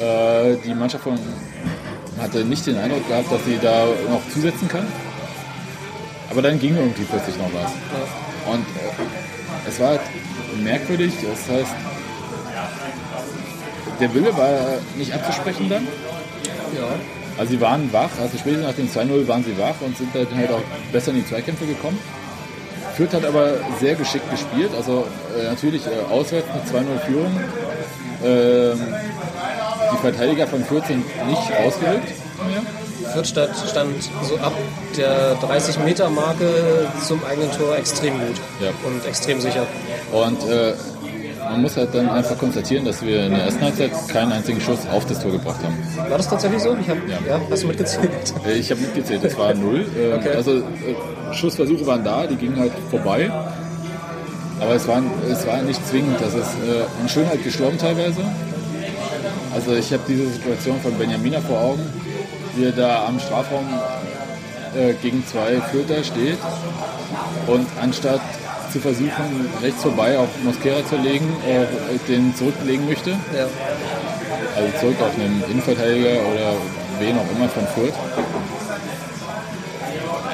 Äh, 0.00 0.56
die 0.64 0.74
Mannschaft 0.74 1.04
von, 1.04 1.18
hatte 2.20 2.44
nicht 2.44 2.66
den 2.66 2.78
Eindruck 2.78 3.06
gehabt, 3.08 3.30
dass 3.32 3.44
sie 3.44 3.58
da 3.60 3.86
noch 4.08 4.22
zusetzen 4.32 4.68
kann. 4.68 4.86
Aber 6.30 6.42
dann 6.42 6.58
ging 6.58 6.76
irgendwie 6.76 7.04
plötzlich 7.04 7.36
noch 7.36 7.50
was. 7.52 7.72
Und 8.52 8.60
äh, 8.60 9.68
es 9.68 9.80
war 9.80 9.88
halt 9.88 10.00
merkwürdig, 10.62 11.12
das 11.22 11.56
heißt, 11.56 11.74
der 14.00 14.14
Wille 14.14 14.36
war 14.36 14.78
nicht 14.96 15.12
abzusprechen 15.12 15.68
dann. 15.68 15.86
ja. 16.74 16.88
Also 17.38 17.52
sie 17.52 17.60
waren 17.60 17.92
wach, 17.92 18.10
also 18.20 18.36
spätestens 18.36 18.66
nach 18.66 18.74
dem 18.74 18.88
2-0 18.88 19.28
waren 19.28 19.44
sie 19.44 19.56
wach 19.58 19.76
und 19.80 19.96
sind 19.96 20.12
dann 20.12 20.26
halt 20.36 20.50
auch 20.50 20.62
besser 20.92 21.12
in 21.12 21.18
die 21.18 21.26
Zweikämpfe 21.26 21.66
gekommen. 21.66 21.98
Fürth 22.96 23.14
hat 23.14 23.24
aber 23.24 23.52
sehr 23.78 23.94
geschickt 23.94 24.28
gespielt, 24.28 24.70
also 24.76 25.06
äh, 25.38 25.44
natürlich 25.44 25.86
äh, 25.86 26.12
auswärts 26.12 26.48
eine 26.50 26.84
2-0 26.84 26.98
Führung. 27.06 27.40
Ähm, 28.24 28.94
die 29.92 29.96
Verteidiger 29.98 30.46
von 30.46 30.64
Fürth 30.64 30.86
sind 30.86 31.04
nicht 31.26 31.52
ausgerückt. 31.66 32.08
Fürth 33.12 33.26
stand 33.28 33.94
so 34.22 34.36
ab 34.38 34.52
der 34.96 35.36
30-Meter-Marke 35.38 36.86
zum 37.06 37.20
eigenen 37.24 37.50
Tor 37.52 37.76
extrem 37.76 38.14
gut 38.14 38.36
Ja. 38.60 38.68
und 38.86 39.04
extrem 39.06 39.40
sicher. 39.40 39.66
Und 40.12 40.48
äh, 40.50 40.74
man 41.50 41.62
muss 41.62 41.76
halt 41.76 41.94
dann 41.94 42.10
einfach 42.10 42.36
konstatieren, 42.36 42.84
dass 42.84 43.00
wir 43.00 43.24
in 43.24 43.30
der 43.34 43.44
ersten 43.44 43.62
Halbzeit 43.62 43.90
keinen 44.08 44.32
einzigen 44.32 44.60
Schuss 44.60 44.80
auf 44.92 45.06
das 45.06 45.22
Tor 45.22 45.32
gebracht 45.32 45.60
haben. 45.62 45.76
War 46.10 46.18
das 46.18 46.28
tatsächlich 46.28 46.62
so? 46.62 46.76
Ich 46.78 46.88
hab, 46.88 46.96
Ja. 47.08 47.16
ja. 47.26 47.40
Hast 47.50 47.62
du 47.62 47.68
mitgezählt? 47.68 48.10
Äh, 48.46 48.52
Ich 48.54 48.70
habe 48.70 48.80
mitgezählt, 48.82 49.24
es 49.24 49.38
war 49.38 49.54
null. 49.54 49.86
Äh, 49.98 50.14
Okay. 50.18 50.34
Also 50.36 50.58
äh, 50.58 50.62
Schussversuche 51.34 51.86
waren 51.86 52.04
da, 52.04 52.26
die 52.26 52.36
gingen 52.36 52.58
halt 52.58 52.72
vorbei. 52.90 53.30
Aber 54.60 54.74
es 54.74 54.86
war, 54.88 55.00
es 55.30 55.46
war 55.46 55.62
nicht 55.62 55.86
zwingend. 55.88 56.20
Das 56.20 56.34
ist 56.34 56.42
äh, 56.66 57.02
in 57.02 57.08
Schönheit 57.08 57.42
gestorben 57.44 57.78
teilweise. 57.78 58.20
Also 59.58 59.74
ich 59.74 59.92
habe 59.92 60.04
diese 60.06 60.28
Situation 60.30 60.80
von 60.80 60.96
Benjamina 60.96 61.40
vor 61.40 61.60
Augen, 61.60 61.84
wie 62.54 62.66
er 62.66 62.70
da 62.70 63.06
am 63.06 63.18
Strafraum 63.18 63.66
äh, 64.76 64.92
gegen 65.02 65.26
zwei 65.26 65.60
Fürther 65.72 66.04
steht 66.04 66.38
und 67.48 67.66
anstatt 67.82 68.20
zu 68.72 68.78
versuchen, 68.78 69.50
rechts 69.60 69.82
vorbei 69.82 70.16
auf 70.16 70.28
Mosquera 70.44 70.86
zu 70.86 70.94
legen, 70.98 71.26
äh, 71.44 71.66
den 72.06 72.36
zurücklegen 72.36 72.86
möchte. 72.86 73.10
Ja. 73.10 73.48
Also 74.54 74.78
zurück 74.78 74.96
auf 75.00 75.12
einen 75.16 75.42
Innenverteidiger 75.50 76.20
oder 76.32 76.54
wen 77.00 77.18
auch 77.18 77.36
immer 77.36 77.48
von 77.48 77.66
Fürth. 77.74 77.94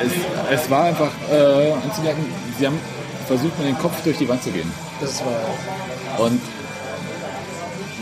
Es, 0.05 0.61
es 0.61 0.71
war 0.71 0.85
einfach 0.85 1.13
äh, 1.33 1.73
anzumerken, 1.83 2.27
sie 2.59 2.67
haben 2.67 2.79
versucht, 3.27 3.59
mit 3.59 3.69
dem 3.69 3.79
Kopf 3.79 4.03
durch 4.05 4.19
die 4.19 4.29
Wand 4.29 4.43
zu 4.43 4.51
gehen. 4.51 4.71
Das 5.01 5.23
war. 5.25 6.27
Und 6.27 6.43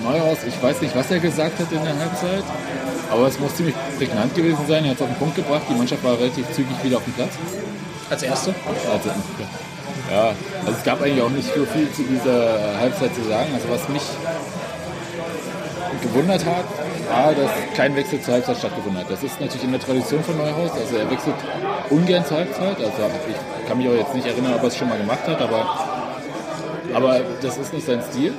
Neuhaus, 0.02 0.38
ich 0.46 0.62
weiß 0.62 0.80
nicht, 0.80 0.96
was 0.96 1.10
er 1.10 1.20
gesagt 1.20 1.58
hat 1.58 1.70
in 1.70 1.82
der 1.82 1.98
Halbzeit, 1.98 2.44
aber 3.10 3.26
es 3.26 3.38
muss 3.38 3.54
ziemlich 3.54 3.74
prägnant 3.98 4.34
gewesen 4.34 4.64
sein. 4.66 4.84
Er 4.84 4.90
hat 4.90 4.96
es 4.96 5.02
auf 5.02 5.08
den 5.08 5.16
Punkt 5.16 5.36
gebracht, 5.36 5.62
die 5.68 5.74
Mannschaft 5.74 6.02
war 6.04 6.18
relativ 6.18 6.50
zügig 6.52 6.76
wieder 6.82 6.96
auf 6.96 7.04
dem 7.04 7.12
Platz. 7.14 7.32
Als 8.10 8.22
Erste? 8.22 8.54
Also, 8.90 9.10
ja, 10.10 10.34
also 10.66 10.78
es 10.78 10.84
gab 10.84 11.00
eigentlich 11.00 11.22
auch 11.22 11.30
nicht 11.30 11.54
so 11.54 11.64
viel 11.64 11.90
zu 11.92 12.02
dieser 12.02 12.78
Halbzeit 12.78 13.14
zu 13.14 13.22
sagen. 13.22 13.48
Also 13.54 13.68
was 13.70 13.88
mich 13.88 14.02
gewundert 16.02 16.44
hat, 16.44 16.64
war, 17.08 17.32
dass 17.32 17.50
kein 17.74 17.94
Wechsel 17.96 18.20
zur 18.20 18.34
Halbzeit 18.34 18.58
stattgefunden 18.58 19.00
hat. 19.00 19.10
Das 19.10 19.22
ist 19.22 19.40
natürlich 19.40 19.64
in 19.64 19.72
der 19.72 19.80
Tradition 19.80 20.22
von 20.22 20.36
Neuhaus. 20.36 20.72
Also 20.72 20.96
er 20.96 21.10
wechselt 21.10 21.36
ungern 21.90 22.24
zur 22.26 22.38
Halbzeit. 22.38 22.76
Also 22.78 23.10
ich 23.28 23.68
kann 23.68 23.78
mich 23.78 23.88
auch 23.88 23.94
jetzt 23.94 24.14
nicht 24.14 24.26
erinnern, 24.26 24.54
ob 24.54 24.62
er 24.62 24.68
es 24.68 24.76
schon 24.76 24.88
mal 24.88 24.98
gemacht 24.98 25.26
hat, 25.26 25.40
aber, 25.40 25.78
aber 26.92 27.20
das 27.40 27.56
ist 27.56 27.72
nicht 27.72 27.86
sein 27.86 28.02
Stil. 28.10 28.34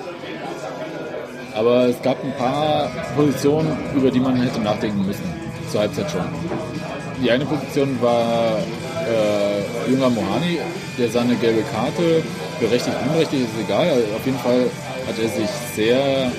Aber 1.55 1.85
es 1.87 2.01
gab 2.01 2.23
ein 2.23 2.33
paar 2.37 2.89
Positionen, 3.15 3.77
über 3.95 4.09
die 4.09 4.19
man 4.19 4.35
hätte 4.41 4.59
nachdenken 4.59 5.05
müssen. 5.05 5.23
Zur 5.69 5.81
Halbzeit 5.81 6.09
schon. 6.09 6.21
Die 7.21 7.29
eine 7.31 7.45
Position 7.45 7.97
war 8.01 8.57
äh, 8.57 9.89
Junger 9.91 10.09
Mohani, 10.09 10.59
der 10.97 11.09
seine 11.09 11.35
gelbe 11.35 11.63
Karte, 11.71 12.23
berechtigt, 12.59 12.95
unberechtigt, 13.05 13.43
ist 13.43 13.65
egal. 13.65 13.87
Also 13.89 14.15
Auf 14.15 14.25
jeden 14.25 14.39
Fall 14.39 14.69
hat 15.07 15.15
er 15.21 15.29
sich 15.29 15.49
sehr 15.75 16.31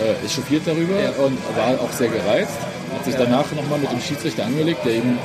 äh, 0.00 0.24
echauffiert 0.26 0.62
darüber 0.66 0.94
und 1.24 1.38
war 1.56 1.80
auch 1.82 1.92
sehr 1.92 2.08
gereizt. 2.08 2.58
Hat 2.94 3.04
sich 3.04 3.14
danach 3.16 3.44
nochmal 3.52 3.78
mit 3.80 3.90
dem 3.92 4.00
Schiedsrichter 4.00 4.46
angelegt, 4.46 4.84
der 4.84 4.94
ihm 4.94 5.18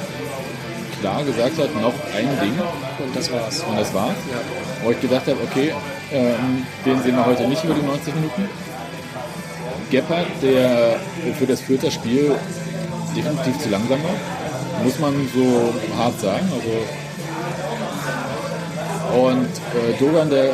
klar 1.00 1.24
gesagt 1.24 1.58
hat, 1.58 1.74
noch 1.82 1.94
ein 2.16 2.30
Ding 2.42 2.60
Und 3.04 3.16
das 3.16 3.32
war's. 3.32 3.64
und 3.68 3.80
das 3.80 3.94
war's. 3.94 4.16
Ja. 4.32 4.73
Wo 4.84 4.92
ich 4.92 5.02
gedacht 5.02 5.28
habe, 5.28 5.38
okay, 5.44 5.74
ähm, 6.12 6.66
den 6.86 7.02
sehen 7.02 7.16
wir 7.16 7.26
heute 7.26 7.48
nicht 7.48 7.64
über 7.64 7.74
die 7.74 7.86
90 7.86 8.16
Minuten. 8.16 8.50
Gebhardt, 9.90 10.28
der 10.42 11.00
für 11.38 11.46
das 11.46 11.62
vierte 11.62 11.92
Spiel 11.92 12.36
definitiv 13.16 13.60
zu 13.60 13.70
langsam 13.70 14.04
war, 14.04 14.84
muss 14.84 15.00
man 15.00 15.14
so 15.34 15.74
hart 15.98 16.20
sagen. 16.20 16.52
Also 16.52 16.72
und 19.14 19.46
äh, 19.46 20.00
Dogan, 20.00 20.30
der 20.30 20.50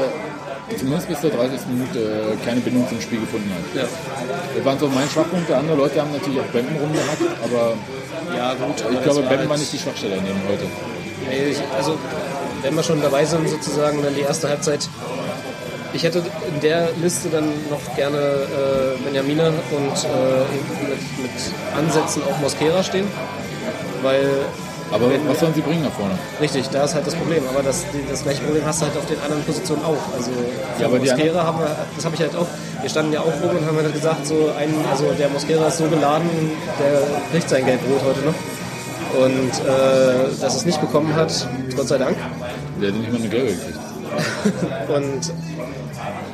zumindest 0.77 1.07
bis 1.07 1.21
zur 1.21 1.29
30. 1.29 1.61
Minute 1.71 1.99
äh, 1.99 2.45
keine 2.45 2.59
Bindung 2.59 2.87
zum 2.89 2.99
Spiel 2.99 3.21
gefunden 3.21 3.49
hat. 3.51 3.63
Ja. 3.75 3.87
Das 4.55 4.65
waren 4.65 4.79
so 4.79 4.87
mein 4.87 5.09
Schwachpunkte. 5.09 5.55
Andere 5.55 5.77
Leute 5.77 6.01
haben 6.01 6.11
natürlich 6.11 6.41
auch 6.41 6.51
Bemben 6.51 6.75
rumgehackt, 6.75 7.23
aber 7.43 7.75
ja, 8.35 8.53
gut. 8.53 8.83
ich 8.91 9.03
glaube, 9.03 9.21
Bemben 9.23 9.49
war 9.49 9.57
nicht 9.57 9.71
die 9.71 9.77
Schwachstelle 9.79 10.17
an 10.17 10.25
dem 10.25 10.35
heute. 10.47 10.65
Also, 11.77 11.97
wenn 12.61 12.75
wir 12.75 12.83
schon 12.83 13.01
dabei 13.01 13.25
sind, 13.25 13.47
sozusagen, 13.49 14.01
dann 14.03 14.13
die 14.15 14.21
erste 14.21 14.49
Halbzeit. 14.49 14.87
Ich 15.93 16.03
hätte 16.03 16.19
in 16.53 16.59
der 16.61 16.89
Liste 17.01 17.29
dann 17.29 17.45
noch 17.69 17.95
gerne 17.95 18.17
äh, 18.17 19.03
Benjamina 19.03 19.47
und 19.47 19.55
äh, 19.55 20.87
mit, 20.87 21.23
mit 21.23 21.31
Ansätzen 21.75 22.21
auf 22.23 22.39
Mosquera 22.41 22.83
stehen. 22.83 23.07
Weil, 24.03 24.29
Aber 24.91 25.09
Wenn- 25.09 25.27
was 25.27 25.39
sollen 25.39 25.53
sie 25.55 25.61
bringen 25.61 25.83
nach 25.83 25.91
vorne? 25.91 26.13
richtig, 26.39 26.69
da 26.69 26.83
ist 26.83 26.93
halt 26.93 27.07
das 27.07 27.15
Problem. 27.15 27.43
Aber 27.51 27.63
das, 27.63 27.85
das 28.09 28.21
gleiche 28.23 28.41
Problem 28.43 28.63
hast 28.65 28.81
du 28.81 28.85
halt 28.85 28.97
auf 28.97 29.05
den 29.07 29.19
anderen 29.21 29.43
Positionen 29.43 29.83
auch. 29.83 29.97
Also, 30.15 30.29
Ja, 30.79 30.85
aber 30.85 30.99
die 30.99 31.09
Mosquera 31.09 31.43
haben 31.43 31.59
wir, 31.59 31.75
das 31.95 32.05
habe 32.05 32.15
ich 32.15 32.21
halt 32.21 32.35
auch. 32.35 32.47
Wir 32.81 32.89
standen 32.89 33.11
ja 33.13 33.21
auch 33.21 33.25
rum 33.41 33.57
und 33.57 33.65
haben 33.65 33.75
halt 33.77 33.91
gesagt, 33.93 34.27
so 34.27 34.51
ein, 34.59 34.73
also 34.91 35.11
der 35.17 35.29
Mosquera 35.29 35.67
ist 35.67 35.77
so 35.79 35.85
geladen, 35.85 36.29
der 36.79 37.01
kriegt 37.31 37.49
sein 37.49 37.65
Gelbrot 37.65 38.01
heute 38.05 38.19
noch. 38.21 38.35
Und 39.25 39.51
äh, 39.67 40.39
dass 40.39 40.55
es 40.55 40.65
nicht 40.65 40.79
bekommen 40.79 41.15
hat, 41.15 41.47
Gott 41.75 41.87
sei 41.87 41.97
Dank. 41.97 42.15
Der 42.81 42.89
hat 42.89 42.95
nicht 42.97 43.11
mal 43.11 43.19
eine 43.19 43.29
gelbe 43.29 43.51
gekriegt. 43.51 43.79
Und, 44.95 45.33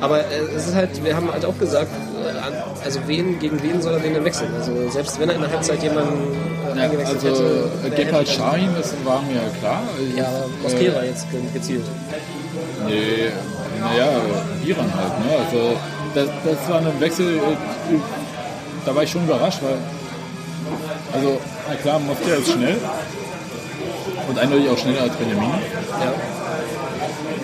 aber 0.00 0.20
äh, 0.20 0.38
es 0.56 0.66
ist 0.68 0.74
halt, 0.74 1.04
wir 1.04 1.14
haben 1.16 1.30
halt 1.30 1.44
auch 1.44 1.58
gesagt, 1.58 1.90
äh, 2.24 2.84
also 2.84 3.00
wen, 3.06 3.38
gegen 3.38 3.62
wen 3.62 3.82
soll 3.82 3.94
er 3.94 4.00
den 4.00 4.14
denn 4.14 4.24
wechseln? 4.24 4.50
Also 4.58 4.72
selbst 4.90 5.18
wenn 5.20 5.28
er 5.28 5.34
in 5.36 5.40
der 5.42 5.50
Halbzeit 5.50 5.82
jemanden 5.82 6.34
äh, 6.74 6.76
Ja, 6.78 6.82
eingewechselt 6.84 7.24
also 7.24 7.44
hätte. 7.44 7.70
der 7.96 8.04
Gebhard 8.04 8.22
hätte- 8.28 8.32
Schein, 8.32 8.68
das 8.76 8.94
war 9.04 9.20
mir 9.22 9.40
klar. 9.60 9.82
Ich, 10.08 10.16
Ja, 10.16 10.28
Mosquera 10.62 11.02
Äh, 11.02 11.06
jetzt 11.08 11.30
ge- 11.30 11.40
gezielt. 11.52 11.84
nee, 12.86 13.30
naja, 13.80 14.08
Biran 14.64 14.90
halt. 14.94 15.26
Ne? 15.26 15.36
Also 15.44 15.76
das, 16.14 16.28
das 16.44 16.70
war 16.70 16.78
ein 16.78 17.00
Wechsel, 17.00 17.40
da 18.86 18.94
war 18.94 19.02
ich 19.02 19.10
schon 19.10 19.24
überrascht, 19.24 19.58
weil 19.62 19.76
also, 21.12 21.38
na 21.68 21.74
klar, 21.76 21.98
Mosquera 22.00 22.36
ist 22.36 22.50
schnell 22.52 22.76
und 24.28 24.38
eindeutig 24.38 24.68
auch 24.70 24.78
schneller 24.78 25.02
als 25.02 25.14
Benjamin. 25.16 25.50
Ja. 25.50 26.12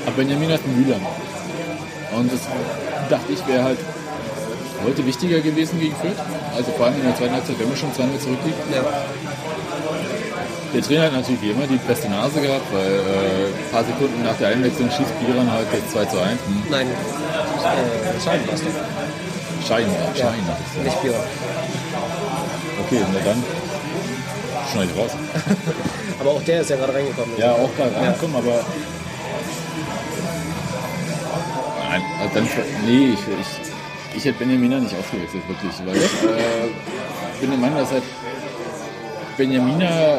Aber 0.06 0.16
Benjamin 0.16 0.50
ein 0.50 0.76
Mühlern. 0.76 1.00
Und 2.16 2.32
das 2.32 2.40
dachte 3.08 3.32
ich, 3.32 3.46
wäre 3.46 3.64
halt 3.64 3.78
heute 4.84 5.06
wichtiger 5.06 5.40
gewesen 5.40 5.78
gegen 5.80 5.94
Fürth. 5.96 6.18
Also 6.56 6.72
vor 6.72 6.86
allem 6.86 6.96
in 6.96 7.04
der 7.04 7.16
zweiten 7.16 7.34
Halbzeit, 7.34 7.58
wenn 7.58 7.68
wir 7.70 7.76
schon 7.76 7.90
2-0 7.90 8.18
zurückliegen. 8.18 8.60
ja. 8.74 8.82
Der 10.74 10.80
Trainer 10.80 11.02
hat 11.04 11.12
natürlich 11.12 11.42
wie 11.42 11.50
immer 11.50 11.66
die 11.66 11.76
beste 11.76 12.08
Nase 12.08 12.40
gehabt, 12.40 12.64
weil 12.72 12.80
äh, 12.80 13.52
ein 13.52 13.70
paar 13.70 13.84
Sekunden 13.84 14.22
nach 14.24 14.36
der 14.38 14.48
Einwechslung 14.48 14.88
schießt 14.90 15.20
Biran 15.20 15.50
halt 15.52 15.66
jetzt 15.70 15.92
2 15.92 16.04
zu 16.06 16.18
1. 16.18 16.30
Hm. 16.30 16.62
Nein, 16.70 16.86
äh, 16.88 18.20
Schein 18.24 18.40
war's 18.48 18.62
doch. 18.62 19.66
Schein, 19.68 19.86
ja, 19.86 20.18
Ja, 20.18 20.30
Schein 20.30 20.40
ich 20.76 20.82
nicht 20.84 21.02
Björn. 21.02 21.20
Okay, 22.86 23.00
na 23.12 23.20
dann 23.20 23.44
schneide 24.72 24.90
ich 24.92 24.98
raus. 24.98 25.10
Aber 26.20 26.30
auch 26.30 26.42
der 26.42 26.62
ist 26.62 26.70
ja 26.70 26.76
gerade 26.76 26.94
reingekommen. 26.94 27.34
Ja, 27.36 27.52
auch 27.52 27.70
gerade 27.76 27.94
reinkommen, 27.96 28.36
aber. 28.36 28.64
Nein, 31.92 32.02
also 32.22 32.35
dann, 32.35 32.48
nee, 32.87 33.12
ich, 33.12 33.18
ich, 33.20 34.16
Ich 34.16 34.24
hätte 34.24 34.38
Benjamina 34.38 34.78
nicht 34.81 34.94
ausgewechselt, 34.98 35.42
wirklich, 35.48 35.72
weil 35.87 35.96
ich 35.96 36.02
äh, 36.24 37.40
bin 37.40 37.50
der 37.50 37.59
Meinung, 37.59 37.78
dass 37.78 37.90
halt 37.92 38.02
Benjamina 39.37 40.18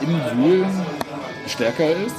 im 0.00 0.44
Wühlen 0.44 0.70
stärker 1.46 1.90
ist 1.90 2.16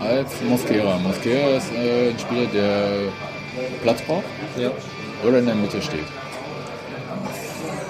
als 0.00 0.30
Mosquera. 0.48 0.96
Mosquera 0.98 1.56
ist 1.56 1.70
äh, 1.72 2.10
ein 2.10 2.18
Spieler, 2.18 2.46
der 2.46 3.12
Platz 3.82 4.00
braucht 4.02 4.24
Ja. 4.56 4.70
oder 5.26 5.38
in 5.38 5.46
der 5.46 5.54
Mitte 5.54 5.80
steht. 5.82 6.00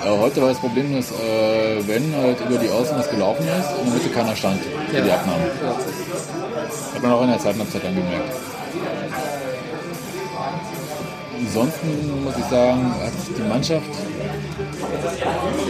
Äh, 0.05 0.09
heute 0.21 0.41
war 0.43 0.49
das 0.49 0.59
Problem, 0.59 0.95
dass 0.97 1.11
äh, 1.13 1.87
wenn 1.87 2.13
halt 2.17 2.39
über 2.41 2.59
die 2.59 2.71
Außen 2.71 2.97
was 2.99 3.09
gelaufen 3.11 3.47
ist, 3.47 3.71
in 3.79 3.85
der 3.87 3.95
Mitte 3.95 4.09
keiner 4.11 4.35
stand 4.35 4.61
für 4.91 4.97
Ja. 4.97 5.05
die 5.05 5.11
Abnahmen. 5.13 5.45
Ja. 5.63 5.77
Hat 6.95 7.03
man 7.03 7.13
auch 7.13 7.23
in 7.23 7.29
der 7.31 7.39
zweiten 7.39 7.59
Halbzeit 7.61 7.85
dann 7.85 7.95
gemerkt. 7.95 8.33
Ansonsten 11.39 12.25
muss 12.25 12.37
ich 12.37 12.45
sagen, 12.45 12.95
hat 12.95 13.13
die 13.37 13.43
Mannschaft 13.43 13.91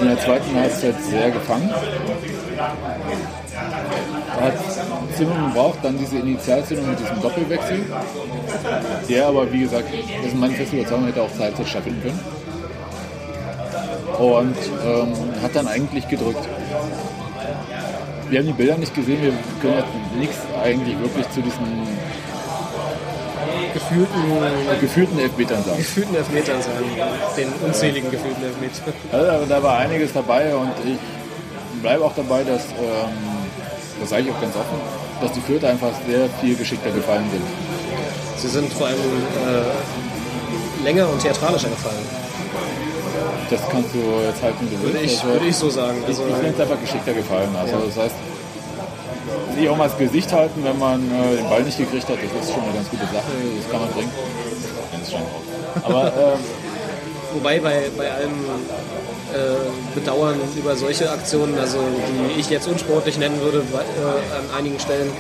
in 0.01 0.07
der 0.07 0.19
zweiten 0.21 0.55
Halbzeit 0.55 0.95
sehr 1.03 1.31
gefangen. 1.31 1.71
Hat 4.41 4.55
Zimmermann 5.17 5.53
braucht 5.55 5.85
dann 5.85 5.99
diese 5.99 6.19
Initialzündung 6.19 6.91
mit 6.91 7.01
diesem 7.01 7.21
Doppelwechsel, 7.21 7.85
der 9.09 9.27
aber, 9.27 9.53
wie 9.53 9.61
gesagt, 9.61 9.89
das 9.93 10.27
ist 10.27 10.37
meine 10.37 10.55
feste 10.55 10.77
Überzeugung, 10.77 11.07
hätte 11.07 11.23
auch 11.23 11.33
zur 11.33 11.45
Halbzeit 11.45 11.69
stattfinden 11.69 12.03
können. 12.03 12.21
Und 14.19 14.57
ähm, 14.87 15.43
hat 15.43 15.55
dann 15.55 15.67
eigentlich 15.69 16.09
gedrückt. 16.09 16.49
Wir 18.31 18.39
haben 18.41 18.47
die 18.47 18.53
Bilder 18.53 18.77
nicht 18.77 18.95
gesehen, 18.95 19.23
wir 19.23 19.33
können 19.61 19.79
jetzt 19.79 20.19
nichts 20.19 20.39
eigentlich 20.63 20.99
wirklich 21.01 21.31
zu 21.31 21.41
diesen 21.43 21.87
Gefühlten, 23.77 24.81
gefühlten 24.81 25.19
Elfmetern 25.19 25.63
sagen. 25.65 25.77
gefühlten 25.79 26.15
Elfmetern 26.17 26.63
sagen. 26.63 26.85
Den 27.37 27.49
unzähligen 27.67 28.11
gefühlten 28.11 28.43
Elfmetern. 28.43 28.95
Also, 29.13 29.47
da- 29.47 29.63
war 29.63 29.79
einiges 29.79 30.13
dabei 30.13 30.55
und 30.55 30.71
ich 30.85 30.99
bleibe 31.83 32.05
auch 32.05 32.15
dabei, 32.15 32.43
dass, 32.45 32.63
ähm, 32.65 33.13
das 34.01 34.09
sage 34.11 34.23
ich 34.23 34.31
auch 34.31 34.41
ganz 34.41 34.55
offen, 34.57 34.79
dass 35.21 35.33
die 35.33 35.41
Fürther 35.41 35.69
einfach 35.69 35.91
sehr 36.09 36.29
viel 36.41 36.55
geschickter 36.57 36.91
gefallen 36.91 37.25
sind. 37.31 37.43
Sie 38.39 38.49
sind 38.49 38.73
vor 38.73 38.87
allem 38.87 38.97
äh, 38.99 40.85
länger 40.85 41.09
und 41.09 41.21
theatralischer 41.21 41.69
gefallen. 41.69 42.05
Das 43.51 43.61
kannst 43.71 43.95
du 43.95 43.99
jetzt 44.27 44.43
halten, 44.43 44.67
wie 44.71 44.77
du 44.77 44.83
Würde 44.83 45.01
willst. 45.01 45.15
ich, 45.15 45.21
Also, 45.21 45.33
würde 45.33 45.47
ich 45.47 45.57
so 45.57 45.71
sagen. 45.71 45.99
ich, 46.03 46.07
Also, 46.09 46.23
ich 46.29 46.35
finde 46.35 46.53
es 46.55 46.61
einfach 46.61 46.81
geschickter 46.81 47.13
gefallen. 47.13 47.49
Also 47.59 47.73
Ja. 47.77 47.83
das 47.87 47.97
heißt, 48.05 48.15
sich 49.55 49.69
auch 49.69 49.77
mal 49.77 49.89
das 49.89 49.99
Gesicht 49.99 50.33
halten, 50.33 50.63
wenn 50.65 50.79
man 50.79 51.01
äh, 51.01 51.37
den 51.37 51.49
Ball 51.49 51.63
nicht 51.63 51.79
gekriegt 51.79 52.09
hat, 52.09 52.17
das 52.17 52.47
ist 52.47 52.55
schon 52.55 52.63
eine 52.63 52.73
ganz 52.75 52.91
gute 52.91 53.05
Sache, 53.05 53.33
das 53.57 53.71
kann 53.71 53.81
man 53.81 53.91
bringen. 53.91 54.13
Aber 55.85 56.07
ähm, 56.07 56.39
Wobei 57.37 57.61
bei, 57.61 57.91
bei 57.99 58.11
allem 58.11 58.31
äh, 59.35 59.95
Bedauern 59.95 60.37
über 60.57 60.75
solche 60.75 61.11
Aktionen, 61.11 61.59
also 61.59 61.79
die 61.79 62.41
ich 62.41 62.49
jetzt 62.49 62.67
unsportlich 62.67 63.19
nennen 63.19 63.39
würde 63.43 63.59
äh, 63.59 64.37
an 64.37 64.59
einigen 64.59 64.79
Stellen, 64.81 65.11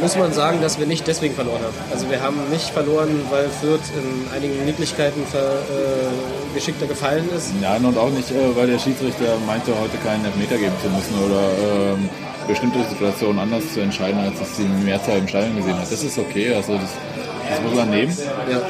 muss 0.00 0.16
man 0.16 0.32
sagen, 0.32 0.62
dass 0.62 0.78
wir 0.78 0.86
nicht 0.86 1.06
deswegen 1.06 1.34
verloren 1.34 1.60
haben. 1.62 1.74
Also 1.92 2.08
wir 2.08 2.22
haben 2.22 2.48
nicht 2.50 2.70
verloren, 2.70 3.20
weil 3.30 3.50
Fürth 3.50 3.82
in 3.94 4.34
einigen 4.34 4.64
Niedlichkeiten 4.64 5.26
ver, 5.26 5.38
äh, 5.40 6.54
geschickter 6.54 6.86
gefallen 6.86 7.28
ist. 7.36 7.52
Nein, 7.60 7.84
und 7.84 7.98
auch 7.98 8.10
nicht, 8.10 8.30
äh, 8.30 8.56
weil 8.56 8.66
der 8.66 8.78
Schiedsrichter 8.78 9.36
meinte, 9.46 9.72
heute 9.78 9.98
keinen 9.98 10.24
Elfmeter 10.24 10.56
geben 10.56 10.74
zu 10.82 10.88
müssen 10.88 11.14
oder 11.26 11.42
ähm, 11.92 12.08
bestimmte 12.46 12.82
Situationen 12.84 13.38
anders 13.38 13.72
zu 13.72 13.80
entscheiden, 13.80 14.20
als 14.20 14.40
es 14.40 14.56
die 14.56 14.84
Mehrzahl 14.84 15.18
im 15.18 15.28
Stadion 15.28 15.56
gesehen 15.56 15.78
hat. 15.78 15.90
Das 15.90 16.02
ist 16.02 16.18
okay, 16.18 16.54
also 16.54 16.74
das, 16.74 16.90
das 17.48 17.60
muss 17.62 17.74
man 17.74 17.90
nehmen. 17.90 18.16
Ja. 18.50 18.60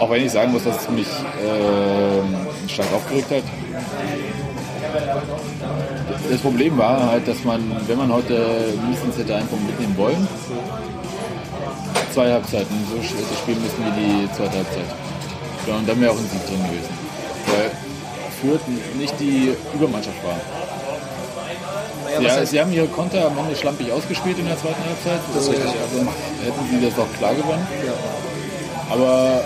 Auch 0.00 0.10
wenn 0.10 0.24
ich 0.24 0.32
sagen 0.32 0.52
muss, 0.52 0.64
dass 0.64 0.82
es 0.82 0.90
mich 0.90 1.06
ähm, 1.44 2.34
stark 2.68 2.92
aufgeregt 2.92 3.30
hat. 3.30 3.42
Das 6.30 6.40
Problem 6.40 6.76
war 6.76 7.10
halt, 7.10 7.26
dass 7.28 7.44
man, 7.44 7.60
wenn 7.86 7.98
man 7.98 8.12
heute 8.12 8.74
mindestens 8.82 9.16
hätte 9.18 9.36
einen 9.36 9.46
Punkt 9.48 9.66
mitnehmen 9.66 9.96
wollen, 9.96 10.28
zwei 12.12 12.32
Halbzeiten 12.32 12.74
so 12.90 13.02
spielen 13.02 13.62
müssen 13.62 13.84
wie 13.86 14.00
die 14.00 14.32
zweite 14.32 14.56
Halbzeit. 14.56 14.84
Und 15.66 15.88
dann 15.88 16.00
wäre 16.00 16.10
auch 16.10 16.18
ein 16.18 16.28
Sieg 16.28 16.44
drin 16.46 16.58
gewesen. 16.64 16.90
Weil 17.46 17.70
Fürth 18.40 18.66
nicht 18.98 19.14
die 19.20 19.54
Übermannschaft 19.74 20.22
war. 20.24 20.36
Ja, 22.20 22.30
heißt, 22.30 22.50
sie 22.50 22.60
haben 22.60 22.72
ihre 22.72 22.88
Konter 22.88 23.26
am 23.26 23.38
Ende 23.38 23.56
schlampig 23.56 23.90
ausgespielt 23.92 24.38
in 24.38 24.46
der 24.46 24.58
zweiten 24.58 24.82
Halbzeit. 24.84 25.20
Das 25.34 25.44
ist 25.44 25.50
richtig, 25.50 25.66
ja. 25.66 25.86
Sonst 25.94 26.12
hätten 26.44 26.68
sie 26.70 26.86
das 26.86 26.98
auch 26.98 27.12
klar 27.18 27.34
gewonnen. 27.34 27.66
ja. 27.86 27.92
Aber 28.90 29.40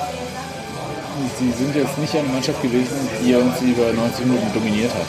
sie 1.39 1.53
sind 1.53 1.75
jetzt 1.77 1.99
nicht 1.99 2.15
eine 2.17 2.29
Mannschaft 2.29 2.61
gewesen, 2.63 2.97
die 3.25 3.35
uns 3.35 3.61
über 3.61 3.93
90 3.93 4.27
Minuten 4.27 4.53
dominiert 4.53 4.93
hat. 4.93 5.07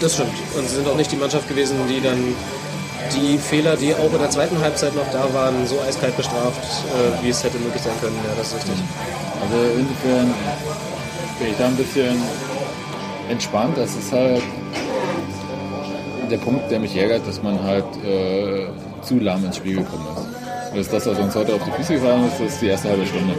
Das 0.00 0.14
stimmt. 0.14 0.32
Und 0.56 0.68
sie 0.68 0.76
sind 0.76 0.88
auch 0.88 0.96
nicht 0.96 1.12
die 1.12 1.16
Mannschaft 1.16 1.48
gewesen, 1.48 1.76
die 1.88 2.00
dann 2.00 2.34
die 3.14 3.38
Fehler, 3.38 3.76
die 3.76 3.94
auch 3.94 4.12
in 4.12 4.18
der 4.18 4.30
zweiten 4.30 4.60
Halbzeit 4.60 4.94
noch 4.94 5.08
da 5.12 5.32
waren, 5.32 5.66
so 5.66 5.78
eiskalt 5.86 6.16
bestraft, 6.16 6.60
äh, 6.60 7.22
wie 7.22 7.30
es 7.30 7.42
hätte 7.44 7.58
möglich 7.58 7.82
sein 7.82 7.92
können. 8.00 8.16
Ja, 8.24 8.34
das 8.36 8.48
ist 8.48 8.56
richtig. 8.56 8.74
Also 9.42 9.56
insofern 9.78 10.34
bin 11.38 11.48
ich 11.50 11.56
da 11.58 11.66
ein 11.66 11.76
bisschen 11.76 12.20
entspannt. 13.28 13.76
Das 13.76 13.94
ist 13.94 14.10
halt 14.12 14.42
der 16.30 16.38
Punkt, 16.38 16.70
der 16.70 16.80
mich 16.80 16.96
ärgert, 16.96 17.26
dass 17.26 17.42
man 17.42 17.62
halt 17.62 17.84
äh, 18.04 18.66
zu 19.02 19.18
lahm 19.18 19.44
ins 19.44 19.56
Spiel 19.56 19.76
gekommen 19.76 20.06
ist. 20.16 20.26
Das 20.70 20.80
ist 20.80 20.92
das, 20.92 21.06
was 21.06 21.18
uns 21.18 21.34
heute 21.34 21.54
auf 21.54 21.64
die 21.64 21.70
Füße 21.70 21.94
gefallen 21.94 22.26
ist, 22.26 22.40
das 22.40 22.52
ist 22.52 22.62
die 22.62 22.66
erste 22.66 22.88
halbe 22.90 23.06
Stunde. 23.06 23.34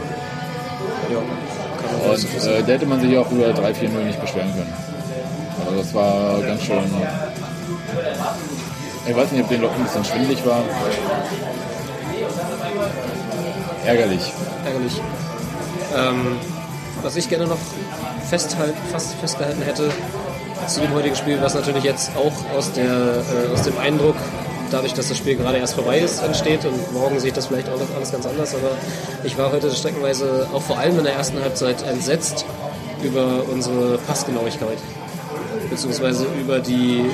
Ja, 1.11 2.11
Und 2.11 2.47
äh, 2.47 2.63
da 2.63 2.67
hätte 2.67 2.85
man 2.85 2.99
sich 2.99 3.17
auch 3.17 3.29
über 3.31 3.47
3-4-0 3.47 4.03
nicht 4.05 4.19
beschweren 4.19 4.51
können. 4.53 4.73
Also 5.65 5.77
das 5.79 5.93
war 5.93 6.41
ganz 6.41 6.63
schön. 6.63 6.79
Ich 9.07 9.15
weiß 9.15 9.31
nicht, 9.31 9.43
ob 9.43 9.49
den 9.49 9.61
Leuten 9.61 9.75
ein 9.75 9.83
bisschen 9.83 10.05
schwindelig 10.05 10.45
war. 10.45 10.63
Ärgerlich. 13.85 14.33
ärgerlich. 14.65 15.01
Ähm, 15.95 16.37
was 17.01 17.15
ich 17.15 17.29
gerne 17.29 17.47
noch 17.47 17.57
festhalt, 18.29 18.73
fast 18.91 19.13
festgehalten 19.15 19.61
hätte 19.61 19.89
zu 20.67 20.81
dem 20.81 20.93
heutigen 20.93 21.15
Spiel, 21.15 21.41
was 21.41 21.53
natürlich 21.53 21.83
jetzt 21.83 22.11
auch 22.15 22.33
aus, 22.55 22.71
der, 22.71 22.85
äh, 22.85 23.53
aus 23.53 23.63
dem 23.63 23.77
Eindruck, 23.77 24.15
dadurch, 24.71 24.93
dass 24.93 25.09
das 25.09 25.17
Spiel 25.17 25.35
gerade 25.35 25.57
erst 25.57 25.75
vorbei 25.75 25.99
ist, 25.99 26.21
entsteht. 26.23 26.65
Und 26.65 26.93
morgen 26.93 27.19
sieht 27.19 27.37
das 27.37 27.47
vielleicht 27.47 27.69
auch 27.69 27.79
alles 27.95 28.11
ganz 28.11 28.25
anders, 28.25 28.53
aber 28.55 28.71
ich 29.23 29.37
war 29.37 29.51
heute 29.51 29.71
streckenweise 29.71 30.47
auch 30.53 30.61
vor 30.61 30.77
allem 30.77 30.97
in 30.97 31.03
der 31.03 31.13
ersten 31.13 31.39
Halbzeit 31.41 31.83
entsetzt 31.83 32.45
über 33.03 33.43
unsere 33.51 33.97
Passgenauigkeit. 33.99 34.77
Beziehungsweise 35.69 36.25
über 36.39 36.59
die 36.59 37.05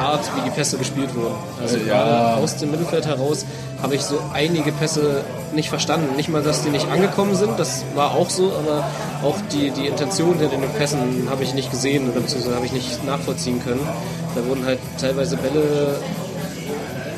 Art, 0.00 0.24
wie 0.36 0.40
die 0.42 0.50
Pässe 0.50 0.76
gespielt 0.78 1.14
wurden. 1.14 1.34
Also 1.60 1.76
Ja. 1.76 1.84
gerade 1.84 2.42
aus 2.42 2.56
dem 2.56 2.70
Mittelfeld 2.70 3.06
heraus 3.06 3.44
habe 3.82 3.94
ich 3.94 4.02
so 4.02 4.18
einige 4.32 4.72
Pässe 4.72 5.22
nicht 5.52 5.68
verstanden. 5.68 6.16
Nicht 6.16 6.28
mal, 6.28 6.42
dass 6.42 6.62
die 6.62 6.70
nicht 6.70 6.88
angekommen 6.90 7.34
sind, 7.36 7.58
das 7.58 7.84
war 7.94 8.14
auch 8.14 8.30
so, 8.30 8.52
aber 8.52 8.84
auch 9.22 9.36
die, 9.52 9.70
die 9.70 9.86
Intention 9.86 10.38
hinter 10.38 10.56
den 10.56 10.68
Pässen 10.78 11.28
habe 11.30 11.42
ich 11.44 11.54
nicht 11.54 11.70
gesehen 11.70 12.10
oder 12.10 12.20
beziehungsweise 12.20 12.56
habe 12.56 12.66
ich 12.66 12.72
nicht 12.72 13.04
nachvollziehen 13.04 13.62
können. 13.64 13.86
Da 14.34 14.46
wurden 14.46 14.64
halt 14.64 14.78
teilweise 15.00 15.36
Bälle 15.36 15.96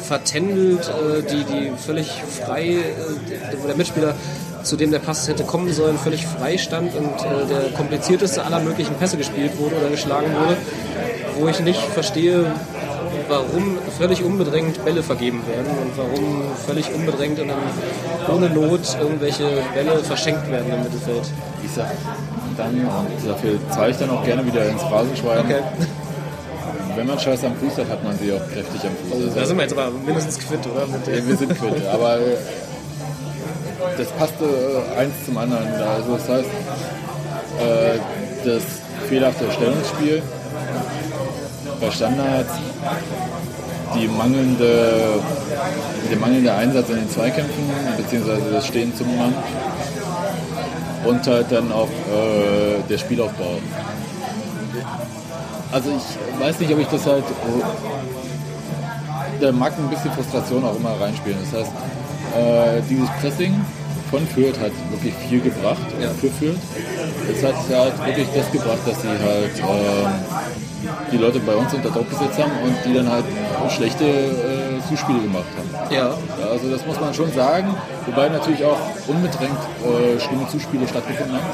vertändelt, 0.06 0.88
äh, 0.88 1.22
die, 1.22 1.44
die 1.44 1.72
völlig 1.76 2.10
frei, 2.44 2.64
äh, 2.64 3.56
wo 3.60 3.66
der 3.66 3.76
Mitspieler, 3.76 4.14
zu 4.62 4.76
dem 4.76 4.90
der 4.92 5.00
Pass 5.00 5.26
hätte 5.26 5.42
kommen 5.44 5.72
sollen, 5.72 5.98
völlig 5.98 6.24
frei 6.26 6.56
stand 6.56 6.94
und 6.94 7.04
äh, 7.04 7.46
der 7.48 7.70
komplizierteste 7.76 8.44
aller 8.44 8.60
möglichen 8.60 8.94
Pässe 8.94 9.16
gespielt 9.16 9.58
wurde 9.58 9.74
oder 9.76 9.88
geschlagen 9.88 10.28
wurde, 10.38 10.56
wo 11.38 11.48
ich 11.48 11.60
nicht 11.60 11.80
verstehe, 11.80 12.46
warum 13.28 13.78
völlig 13.98 14.22
unbedrängt 14.22 14.84
Bälle 14.84 15.02
vergeben 15.02 15.42
werden 15.46 15.70
und 15.82 15.96
warum 15.96 16.42
völlig 16.66 16.92
unbedrängt 16.94 17.38
und 17.40 17.48
dann 17.48 18.34
ohne 18.34 18.50
Not 18.50 18.96
irgendwelche 19.00 19.44
Bälle 19.74 19.98
verschenkt 19.98 20.50
werden 20.50 20.72
im 20.72 20.82
Mittelfeld. 20.82 21.24
Ich 21.64 21.70
sag 21.72 21.86
dann, 22.56 22.86
dafür 23.26 23.58
zahle 23.70 23.90
ich 23.90 23.96
dann 23.96 24.10
auch 24.10 24.24
gerne 24.24 24.44
wieder 24.46 24.66
ins 24.68 24.82
Phrasenschwein. 24.82 25.38
Okay, 25.38 25.62
Wenn 26.96 27.06
man 27.06 27.18
Scheiße 27.18 27.46
am 27.46 27.56
Fuß 27.56 27.78
hat, 27.78 27.88
hat 27.88 28.04
man 28.04 28.18
sie 28.18 28.32
auch 28.32 28.46
kräftig 28.52 28.82
am 28.82 29.10
Fuß. 29.10 29.34
da 29.34 29.40
Also, 29.40 29.46
sind 29.48 29.56
wir 29.56 29.62
jetzt 29.62 29.72
aber 29.72 29.90
mindestens 29.90 30.38
quitt, 30.38 30.60
oder? 30.66 30.86
Ja, 31.14 31.26
wir 31.26 31.36
sind 31.36 31.58
quitt, 31.58 31.86
aber 31.90 32.16
äh, 32.18 32.36
das 33.96 34.08
passte 34.08 34.44
äh, 34.44 34.98
eins 35.00 35.14
zum 35.24 35.38
anderen. 35.38 35.66
Also 35.66 36.16
das 36.16 36.28
heißt, 36.28 36.48
äh, 37.60 37.98
das 38.44 38.62
fehlerhafte 39.08 39.50
Stellungsspiel 39.50 40.22
bei 41.82 41.90
Standards, 41.90 42.52
die 43.94 44.08
mangelnde, 44.08 45.20
der 46.10 46.18
mangelnde 46.18 46.54
Einsatz 46.54 46.88
in 46.90 46.96
den 46.96 47.10
Zweikämpfen, 47.10 47.64
beziehungsweise 47.96 48.50
das 48.52 48.66
Stehen 48.66 48.94
zum 48.96 49.18
Mann 49.18 49.34
und 51.04 51.26
halt 51.26 51.50
dann 51.50 51.70
auch 51.72 51.88
äh, 51.88 52.82
der 52.88 52.98
Spielaufbau. 52.98 53.58
Also 55.72 55.90
ich 55.90 56.40
weiß 56.40 56.60
nicht, 56.60 56.72
ob 56.72 56.78
ich 56.78 56.86
das 56.86 57.06
halt 57.06 57.24
da 59.40 59.50
mag 59.50 59.72
ein 59.76 59.88
bisschen 59.88 60.12
Frustration 60.12 60.64
auch 60.64 60.76
immer 60.76 61.00
reinspielen. 61.00 61.38
Das 61.50 61.60
heißt, 61.60 61.72
äh, 62.36 62.82
dieses 62.88 63.08
Pressing 63.20 63.60
von 64.12 64.27
Fürth 64.29 64.61
hat 64.61 64.72
wirklich 64.90 65.14
viel 65.29 65.40
gebracht 65.40 65.83
Ja. 66.01 66.11
für 66.20 66.29
Fürth. 66.38 66.61
Es 67.33 67.42
hat 67.42 67.55
halt 67.75 67.94
wirklich 68.07 68.29
das 68.37 68.51
gebracht, 68.53 68.79
dass 68.87 69.01
sie 69.03 69.09
halt 69.09 69.55
ähm, 69.59 70.12
die 71.11 71.16
Leute 71.16 71.40
bei 71.40 71.55
uns 71.57 71.72
unter 71.72 71.90
Druck 71.90 72.09
gesetzt 72.11 72.38
haben 72.38 72.53
und 72.62 72.75
die 72.85 72.92
dann 72.94 73.11
halt 73.11 73.25
schlechte 73.70 74.05
äh, 74.05 74.88
Zuspiele 74.88 75.20
gemacht 75.20 75.48
haben. 75.57 75.70
Ja, 75.92 75.98
Ja, 76.40 76.46
also 76.53 76.70
das 76.70 76.85
muss 76.87 77.01
man 77.01 77.14
schon 77.14 77.33
sagen, 77.33 77.75
wobei 78.07 78.29
natürlich 78.29 78.62
auch 78.64 78.79
unbedrängt 79.09 79.59
äh, 79.83 80.20
schlimme 80.20 80.46
Zuspiele 80.48 80.87
stattgefunden 80.87 81.35
haben. 81.35 81.46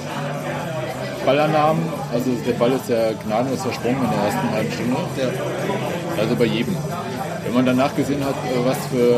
Ballannahmen, 1.24 1.82
also 2.12 2.30
der 2.46 2.52
Ball 2.54 2.72
ist 2.72 2.88
ja 2.88 3.12
gnadenlos 3.24 3.62
versprungen 3.62 4.02
in 4.02 4.10
der 4.10 4.20
ersten 4.28 4.50
halben 4.50 4.72
Stunde. 4.72 4.96
ja. 5.16 5.28
Also 6.20 6.34
bei 6.36 6.46
jedem. 6.46 6.74
Wenn 7.44 7.54
man 7.54 7.66
danach 7.66 7.94
gesehen 7.94 8.24
hat, 8.24 8.34
äh, 8.34 8.66
was 8.66 8.78
für 8.90 9.14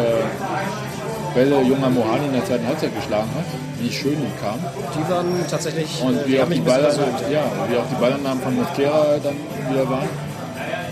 Bälle 1.35 1.63
junger 1.63 1.91
Mohani 1.91 2.27
in 2.27 2.33
der 2.33 2.45
zweiten 2.45 2.67
Halbzeit 2.67 2.95
geschlagen 2.95 3.29
hat, 3.37 3.45
wie 3.81 3.93
schön 3.93 4.17
die 4.17 4.41
kamen. 4.43 4.65
Die 4.97 5.11
waren 5.11 5.27
tatsächlich, 5.51 6.03
Und 6.03 6.17
äh, 6.17 6.25
die 6.27 6.33
wie 6.33 6.41
auch, 6.41 6.45
die 6.45 6.51
bisschen 6.51 6.65
Ballannahmen, 6.65 7.15
versucht. 7.17 7.33
ja, 7.33 7.43
wie 7.69 7.77
auch 7.77 7.87
die 7.91 8.01
Ballannahmen 8.01 8.43
von 8.43 8.57
Mosquera 8.57 9.05
dann 9.23 9.37
wieder 9.71 9.89
waren, 9.89 10.09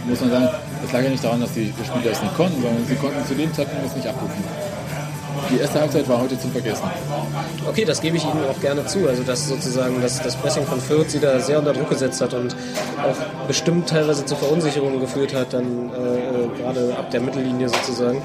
muss 0.07 0.21
man 0.21 0.31
sagen, 0.31 0.49
das 0.83 0.93
lag 0.93 1.03
ja 1.03 1.11
nicht 1.11 1.25
daran, 1.25 1.41
dass 1.41 1.53
die 1.53 1.73
Spieler 1.85 2.13
es 2.13 2.23
nicht 2.23 2.37
konnten, 2.37 2.63
sondern 2.63 2.87
sie 2.87 2.95
konnten 2.95 3.25
zu 3.27 3.35
dem 3.35 3.53
Zeitpunkt 3.53 3.87
es 3.87 3.97
nicht 3.97 4.07
abrufen. 4.07 4.45
Die 5.51 5.59
erste 5.59 5.81
Halbzeit 5.81 6.09
war 6.09 6.21
heute 6.21 6.39
zum 6.39 6.53
Vergessen. 6.53 6.85
Okay, 7.67 7.85
das 7.85 8.01
gebe 8.01 8.17
ich 8.17 8.25
Ihnen 8.25 8.45
auch 8.51 8.61
gerne 8.61 8.85
zu. 8.87 9.09
Also 9.09 9.23
dass 9.23 9.49
sozusagen 9.49 10.01
das, 10.03 10.23
das 10.23 10.37
Pressing 10.37 10.65
von 10.65 10.81
Fürth 10.81 11.11
sie 11.11 11.21
da 11.21 11.39
sehr 11.41 11.59
unter 11.59 11.73
Druck 11.73 11.89
gesetzt 11.89 12.21
hat 12.21 12.35
und 12.35 12.55
auch 13.03 13.47
bestimmt 13.47 13.89
teilweise 13.89 14.25
zu 14.25 14.37
Verunsicherungen 14.37 15.01
geführt 15.01 15.35
hat, 15.35 15.53
dann 15.53 15.91
äh, 15.91 16.59
gerade 16.59 16.95
ab 16.99 17.11
der 17.11 17.21
Mittellinie 17.21 17.69
sozusagen. 17.69 18.23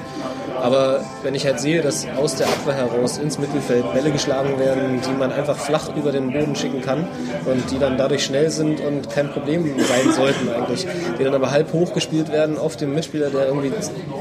Aber 0.60 1.00
wenn 1.22 1.34
ich 1.34 1.46
halt 1.46 1.60
sehe, 1.60 1.82
dass 1.82 2.06
aus 2.16 2.36
der 2.36 2.46
Abwehr 2.46 2.74
heraus 2.74 3.18
ins 3.18 3.38
Mittelfeld 3.38 3.92
Bälle 3.92 4.10
geschlagen 4.10 4.58
werden, 4.58 5.00
die 5.06 5.12
man 5.12 5.32
einfach 5.32 5.56
flach 5.56 5.94
über 5.96 6.12
den 6.12 6.32
Boden 6.32 6.54
schicken 6.54 6.80
kann 6.80 7.06
und 7.46 7.70
die 7.70 7.78
dann 7.78 7.98
dadurch 7.98 8.24
schnell 8.24 8.50
sind 8.50 8.80
und 8.80 9.10
kein 9.10 9.30
Problem 9.30 9.64
sein 9.78 10.12
sollten 10.12 10.48
eigentlich, 10.48 10.86
die 11.18 11.24
dann 11.24 11.34
aber 11.34 11.50
halb 11.50 11.72
hoch 11.72 11.92
gespielt 11.92 12.30
werden 12.30 12.58
auf 12.58 12.76
dem 12.76 12.94
Mitspieler, 12.94 13.30
der 13.30 13.46
irgendwie 13.46 13.72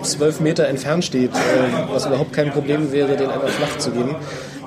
zwölf 0.03 0.39
Meter 0.39 0.67
entfernt 0.67 1.05
steht, 1.05 1.31
äh, 1.31 1.91
was 1.91 2.05
überhaupt 2.05 2.33
kein 2.33 2.51
Problem 2.51 2.91
wäre, 2.93 3.17
den 3.17 3.29
einfach 3.29 3.49
flach 3.49 3.77
zu 3.77 3.91
geben, 3.91 4.15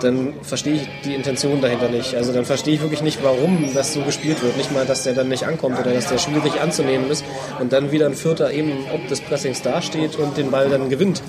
dann 0.01 0.35
verstehe 0.43 0.75
ich 0.75 0.89
die 1.05 1.15
Intention 1.15 1.61
dahinter 1.61 1.89
nicht. 1.89 2.15
Also 2.15 2.33
dann 2.33 2.45
verstehe 2.45 2.75
ich 2.75 2.83
wirklich 2.83 3.03
nicht, 3.03 3.23
warum 3.23 3.71
das 3.75 3.93
so 3.93 4.03
gespielt 4.03 4.43
wird. 4.43 4.57
Nicht 4.57 4.73
mal, 4.73 4.85
dass 4.85 5.05
der 5.05 5.15
dann 5.15 5.29
nicht 5.29 5.45
ankommt 5.45 5.79
oder 5.79 5.93
dass 5.93 6.09
der 6.09 6.19
schwierig 6.19 6.61
anzunehmen 6.61 7.11
ist 7.11 7.25
und 7.61 7.73
dann 7.73 7.93
wieder 7.93 8.07
ein 8.07 8.15
Vierter 8.15 8.53
eben 8.53 8.73
ob 8.93 9.07
des 9.09 9.21
Pressings 9.21 9.63
dasteht 9.63 10.17
und 10.17 10.37
den 10.37 10.51
Ball 10.51 10.69
dann 10.69 10.91
gewinnt. 10.91 11.23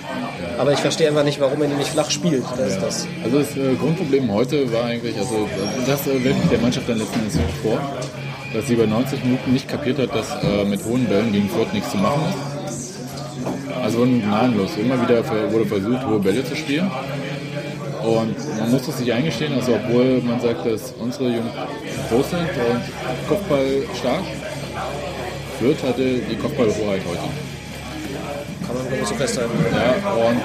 Aber 0.58 0.74
ich 0.74 0.80
verstehe 0.80 1.08
einfach 1.08 1.24
nicht, 1.24 1.40
warum 1.40 1.62
er 1.62 1.68
den 1.68 1.78
nicht 1.78 1.90
flach 1.90 2.10
spielt. 2.10 2.44
Das 2.58 2.74
ist 2.74 2.82
das. 2.82 3.08
Also 3.24 3.40
das 3.40 3.56
äh, 3.56 3.76
Grundproblem 3.76 4.32
heute 4.32 4.72
war 4.74 4.86
eigentlich, 4.86 5.18
also 5.18 5.48
das 5.86 6.08
äh, 6.08 6.24
wirft 6.24 6.52
der 6.52 6.60
Mannschaft 6.60 6.90
dann 6.90 6.98
letzten 6.98 7.20
Endes 7.20 7.38
vor, 7.62 7.80
dass 8.54 8.68
sie 8.68 8.74
über 8.74 8.88
90 8.88 9.24
Minuten 9.24 9.54
nicht 9.54 9.68
kapiert 9.68 10.00
hat, 10.00 10.16
dass 10.16 10.32
äh, 10.44 10.66
mit 10.66 10.84
hohen 10.84 11.06
Bällen 11.06 11.32
gegen 11.32 11.50
Fürth 11.50 11.74
nichts 11.74 11.92
zu 11.92 11.98
machen 11.98 12.22
ist. 12.30 12.57
Also 13.88 14.02
gnadenlos. 14.02 14.72
Immer 14.76 15.02
wieder 15.02 15.24
wurde 15.50 15.66
versucht, 15.66 16.06
hohe 16.06 16.20
Bälle 16.20 16.44
zu 16.44 16.58
spielen. 16.58 16.92
Und 18.04 18.36
man 18.60 18.70
muss 18.70 18.86
es 18.86 18.98
sich 18.98 19.14
eingestehen, 19.14 19.54
also 19.54 19.76
obwohl 19.76 20.22
man 20.28 20.42
sagt, 20.42 20.66
dass 20.66 20.94
unsere 21.00 21.30
Jungen 21.30 21.50
groß 22.10 22.30
sind 22.32 22.42
und 22.42 23.30
Kopfball 23.30 23.84
stark, 23.98 24.24
Fürth 25.58 25.82
hatte 25.84 26.04
die 26.04 26.36
Kopfballhoheit 26.36 27.02
heute. 27.08 27.28
Kann 28.68 28.76
man 28.76 28.88
glaube 28.88 29.04
ich 29.04 29.08
so 29.08 29.16
festhalten. 29.16 29.58
Ja, 29.72 30.12
und 30.12 30.42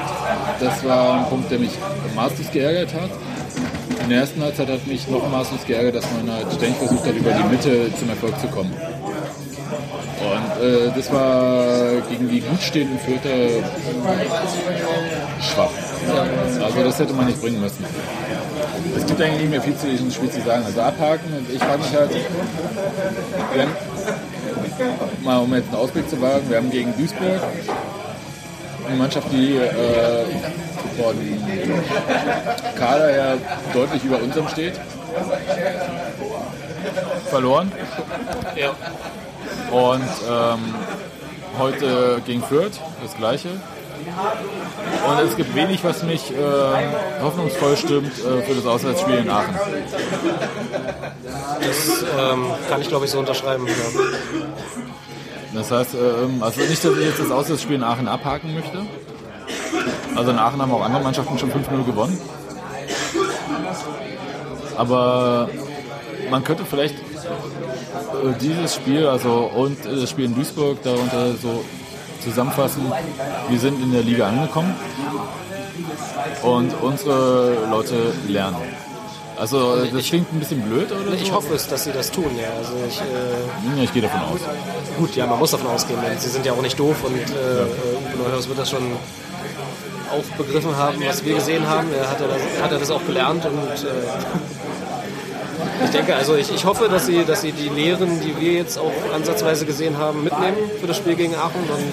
das 0.60 0.84
war 0.84 1.18
ein 1.18 1.28
Punkt, 1.28 1.50
der 1.50 1.58
mich 1.58 1.72
maßlos 2.14 2.48
geärgert 2.52 2.94
hat. 2.94 3.10
In 4.04 4.08
der 4.08 4.20
ersten 4.20 4.40
Halbzeit 4.40 4.68
hat 4.68 4.86
mich 4.86 5.08
noch 5.08 5.28
maßlos 5.28 5.66
geärgert, 5.66 5.96
dass 5.96 6.06
man 6.12 6.32
halt 6.32 6.46
ständig 6.52 6.76
versucht 6.78 7.06
hat, 7.06 7.16
über 7.16 7.32
die 7.32 7.48
Mitte 7.50 7.90
zum 7.98 8.08
Erfolg 8.08 8.38
zu 8.40 8.46
kommen. 8.46 8.72
Und 10.22 10.64
äh, 10.64 10.90
das 10.94 11.12
war 11.12 12.00
gegen 12.08 12.28
die 12.28 12.40
gut 12.40 12.60
stehenden 12.62 12.98
Fürther 12.98 13.64
schwach. 15.40 15.70
Also 16.62 16.84
das 16.84 16.98
hätte 16.98 17.12
man 17.12 17.26
nicht 17.26 17.40
bringen 17.40 17.60
müssen. 17.60 17.84
Es 18.96 19.06
gibt 19.06 19.20
eigentlich 19.20 19.40
nicht 19.42 19.50
mehr 19.50 19.62
viel 19.62 19.76
zu 19.76 19.86
diesem 19.86 20.10
Spiel 20.10 20.30
zu 20.30 20.40
sagen. 20.42 20.64
Also 20.64 20.80
abhaken 20.80 21.32
und 21.36 21.52
ich 21.52 21.58
frage 21.58 21.78
mich 21.78 21.94
halt, 21.94 22.10
wir 22.10 23.66
mal 25.22 25.38
um 25.38 25.54
jetzt 25.54 25.68
einen 25.68 25.76
Ausblick 25.76 26.08
zu 26.08 26.20
wagen, 26.20 26.48
wir 26.48 26.56
haben 26.58 26.70
gegen 26.70 26.96
Duisburg 26.96 27.40
eine 28.86 28.96
Mannschaft, 28.96 29.28
die 29.32 29.56
äh, 29.56 30.24
von 31.00 31.16
Kader 32.78 33.08
her 33.08 33.38
deutlich 33.72 34.04
über 34.04 34.20
unserem 34.20 34.48
steht. 34.48 34.74
Verloren. 37.28 37.72
Ja. 38.56 38.74
Und 39.72 40.02
ähm, 40.30 40.74
heute 41.58 42.20
gegen 42.26 42.42
Fürth 42.42 42.78
das 43.02 43.16
gleiche. 43.16 43.48
Und 43.48 45.18
es 45.26 45.36
gibt 45.36 45.54
wenig, 45.54 45.82
was 45.82 46.02
mich 46.02 46.30
äh, 46.30 47.22
hoffnungsvoll 47.22 47.76
stimmt 47.76 48.12
äh, 48.18 48.42
für 48.42 48.54
das 48.54 48.66
Auswärtsspiel 48.66 49.16
in 49.16 49.30
Aachen. 49.30 49.54
Das 51.60 52.04
ähm, 52.18 52.46
kann 52.68 52.80
ich 52.80 52.88
glaube 52.88 53.06
ich 53.06 53.10
so 53.10 53.18
unterschreiben. 53.18 53.66
Ja. 53.66 53.72
Das 55.54 55.70
heißt, 55.70 55.94
ähm, 55.94 56.42
also 56.42 56.60
nicht, 56.60 56.84
dass 56.84 56.96
ich 56.96 57.06
jetzt 57.06 57.20
das 57.20 57.30
Auswärtsspiel 57.30 57.76
in 57.76 57.82
Aachen 57.82 58.08
abhaken 58.08 58.54
möchte. 58.54 58.86
Also 60.16 60.30
in 60.30 60.38
Aachen 60.38 60.60
haben 60.60 60.72
auch 60.72 60.82
andere 60.84 61.02
Mannschaften 61.02 61.38
schon 61.38 61.50
5-0 61.50 61.84
gewonnen. 61.84 62.18
Aber 64.76 65.48
man 66.30 66.44
könnte 66.44 66.64
vielleicht 66.64 66.94
äh, 66.94 67.61
dieses 68.40 68.74
Spiel, 68.74 69.06
also 69.06 69.50
und 69.54 69.84
äh, 69.86 69.96
das 70.00 70.10
Spiel 70.10 70.26
in 70.26 70.34
Duisburg 70.34 70.82
darunter 70.82 71.34
so 71.40 71.64
zusammenfassen. 72.22 72.82
Wir 73.48 73.58
sind 73.58 73.82
in 73.82 73.92
der 73.92 74.02
Liga 74.02 74.28
angekommen 74.28 74.74
und 76.42 76.72
unsere 76.80 77.66
Leute 77.70 78.12
lernen. 78.28 78.56
Also 79.36 79.74
äh, 79.76 79.90
das 79.90 80.04
klingt 80.04 80.32
ein 80.32 80.38
bisschen 80.38 80.60
blöd 80.62 80.92
oder 80.92 81.04
so. 81.10 81.12
Ich 81.20 81.32
hoffe 81.32 81.54
es, 81.54 81.66
dass 81.66 81.84
sie 81.84 81.92
das 81.92 82.10
tun, 82.10 82.30
ja. 82.40 82.48
Also 82.58 82.74
ich, 82.88 83.00
äh, 83.00 83.76
Ja, 83.76 83.82
ich 83.82 83.92
gehe 83.92 84.02
davon 84.02 84.20
aus. 84.20 84.40
gut, 84.98 85.16
ja, 85.16 85.26
man 85.26 85.38
muss 85.38 85.50
davon 85.50 85.68
ausgehen. 85.70 85.98
denn 86.00 86.18
Sie 86.18 86.28
sind 86.28 86.46
ja 86.46 86.52
auch 86.52 86.62
nicht 86.62 86.78
doof 86.78 86.96
und 87.02 87.14
äh, 87.16 87.18
äh, 87.20 87.64
Uwe 87.64 88.28
Neuhaus 88.28 88.48
wird 88.48 88.58
das 88.58 88.70
schon 88.70 88.82
auch 90.12 90.36
begriffen 90.36 90.76
haben, 90.76 91.02
was 91.06 91.24
wir 91.24 91.34
gesehen 91.34 91.66
haben. 91.66 91.88
Er 91.92 92.08
hat, 92.10 92.20
ja 92.20 92.26
das, 92.28 92.42
hat 92.62 92.70
er 92.72 92.78
das 92.78 92.90
auch 92.90 93.04
gelernt 93.06 93.44
und 93.46 93.58
äh, 93.58 93.88
ich 95.84 95.90
denke, 95.90 96.14
also 96.14 96.36
ich, 96.36 96.52
ich 96.52 96.64
hoffe, 96.64 96.88
dass 96.88 97.06
sie, 97.06 97.24
dass 97.24 97.42
sie 97.42 97.52
die 97.52 97.68
Lehren, 97.68 98.20
die 98.20 98.38
wir 98.40 98.52
jetzt 98.52 98.78
auch 98.78 98.92
ansatzweise 99.14 99.66
gesehen 99.66 99.98
haben, 99.98 100.24
mitnehmen 100.24 100.56
für 100.80 100.86
das 100.86 100.96
Spiel 100.96 101.14
gegen 101.14 101.34
Aachen 101.34 101.60
und 101.60 101.92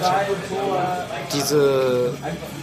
diese 1.34 2.12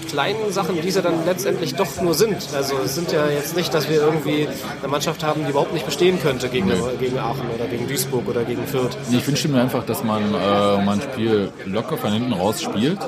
kleinen 0.08 0.52
Sachen, 0.52 0.82
die 0.82 0.90
sie 0.90 1.02
dann 1.02 1.26
letztendlich 1.26 1.76
doch 1.76 2.02
nur 2.02 2.14
sind. 2.14 2.38
Also 2.56 2.76
es 2.84 2.96
sind 2.96 3.12
ja 3.12 3.28
jetzt 3.28 3.56
nicht, 3.56 3.74
dass 3.74 3.90
wir 3.90 3.98
irgendwie 3.98 4.48
eine 4.80 4.88
Mannschaft 4.88 5.24
haben, 5.24 5.44
die 5.44 5.52
überhaupt 5.52 5.74
nicht 5.74 5.86
bestehen 5.86 6.20
könnte 6.22 6.50
gegen, 6.50 6.72
gegen 7.00 7.18
Aachen 7.20 7.50
oder 7.54 7.66
gegen 7.68 7.88
Duisburg 7.88 8.28
oder 8.28 8.44
gegen 8.44 8.66
Fürth. 8.66 8.98
Ich 9.12 9.28
wünsche 9.28 9.48
mir 9.50 9.62
einfach, 9.62 9.86
dass 9.86 10.04
man 10.04 10.34
äh, 10.34 10.84
mein 10.84 11.02
Spiel 11.02 11.52
locker 11.66 11.98
von 11.98 12.14
hinten 12.14 12.34
raus 12.34 12.62
spielt, 12.62 13.00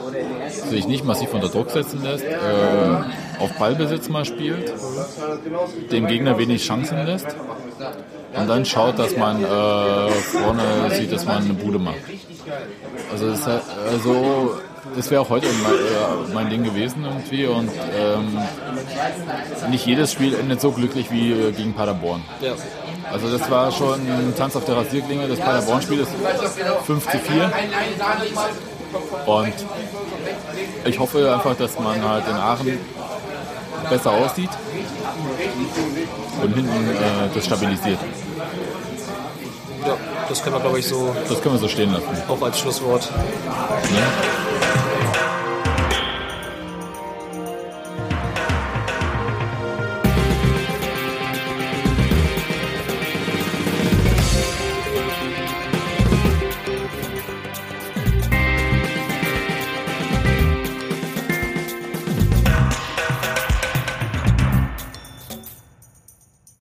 sich 0.69 0.87
nicht 0.87 1.05
massiv 1.05 1.33
unter 1.33 1.49
Druck 1.49 1.71
setzen 1.71 2.03
lässt, 2.03 2.25
äh, 2.25 3.41
auf 3.41 3.51
Ballbesitz 3.57 4.09
mal 4.09 4.25
spielt, 4.25 4.73
dem 5.91 6.07
Gegner 6.07 6.37
wenig 6.37 6.65
Chancen 6.65 7.05
lässt 7.05 7.27
und 8.35 8.47
dann 8.47 8.65
schaut, 8.65 8.99
dass 8.99 9.17
man 9.17 9.43
äh, 9.43 9.47
vorne 9.47 10.91
sieht, 10.91 11.11
dass 11.11 11.25
man 11.25 11.43
eine 11.43 11.53
Bude 11.53 11.79
macht. 11.79 11.97
Also 13.11 13.29
das, 13.29 13.47
also, 13.91 14.59
das 14.95 15.09
wäre 15.11 15.21
auch 15.21 15.29
heute 15.29 15.47
mein, 15.63 15.73
äh, 15.73 16.33
mein 16.33 16.49
Ding 16.49 16.63
gewesen 16.63 17.03
irgendwie 17.03 17.45
und 17.45 17.71
ähm, 17.97 18.39
nicht 19.69 19.85
jedes 19.85 20.11
Spiel 20.11 20.35
endet 20.35 20.61
so 20.61 20.71
glücklich 20.71 21.11
wie 21.11 21.31
äh, 21.31 21.51
gegen 21.51 21.73
Paderborn. 21.73 22.21
Ja. 22.41 22.53
Also 23.11 23.35
das 23.35 23.49
war 23.49 23.71
schon 23.71 23.99
ein 23.99 24.33
Tanz 24.37 24.55
auf 24.55 24.65
der 24.65 24.77
Rasierklinge. 24.77 25.27
Das 25.27 25.39
Paderborn-Spiel 25.39 25.99
ist 25.99 26.11
5 26.85 27.09
zu 27.09 27.17
4. 27.17 27.51
Und 29.25 29.53
ich 30.85 30.99
hoffe 30.99 31.33
einfach, 31.33 31.55
dass 31.55 31.79
man 31.79 32.07
halt 32.07 32.27
in 32.27 32.35
Aachen 32.35 32.77
besser 33.89 34.11
aussieht 34.11 34.49
und 36.41 36.53
hinten 36.53 36.89
äh, 36.89 37.33
das 37.33 37.45
stabilisiert. 37.45 37.99
ja, 39.85 39.97
das 40.27 40.43
können 40.43 40.55
wir 40.55 40.61
glaube 40.61 40.79
ich 40.79 40.87
so 40.87 41.15
Das 41.27 41.41
können 41.41 41.55
wir 41.55 41.59
so 41.59 41.67
stehen 41.67 41.91
lassen. 41.93 42.07
auch 42.27 42.41
als 42.41 42.59
Schlusswort 42.59 43.09
Ne? 43.91 44.48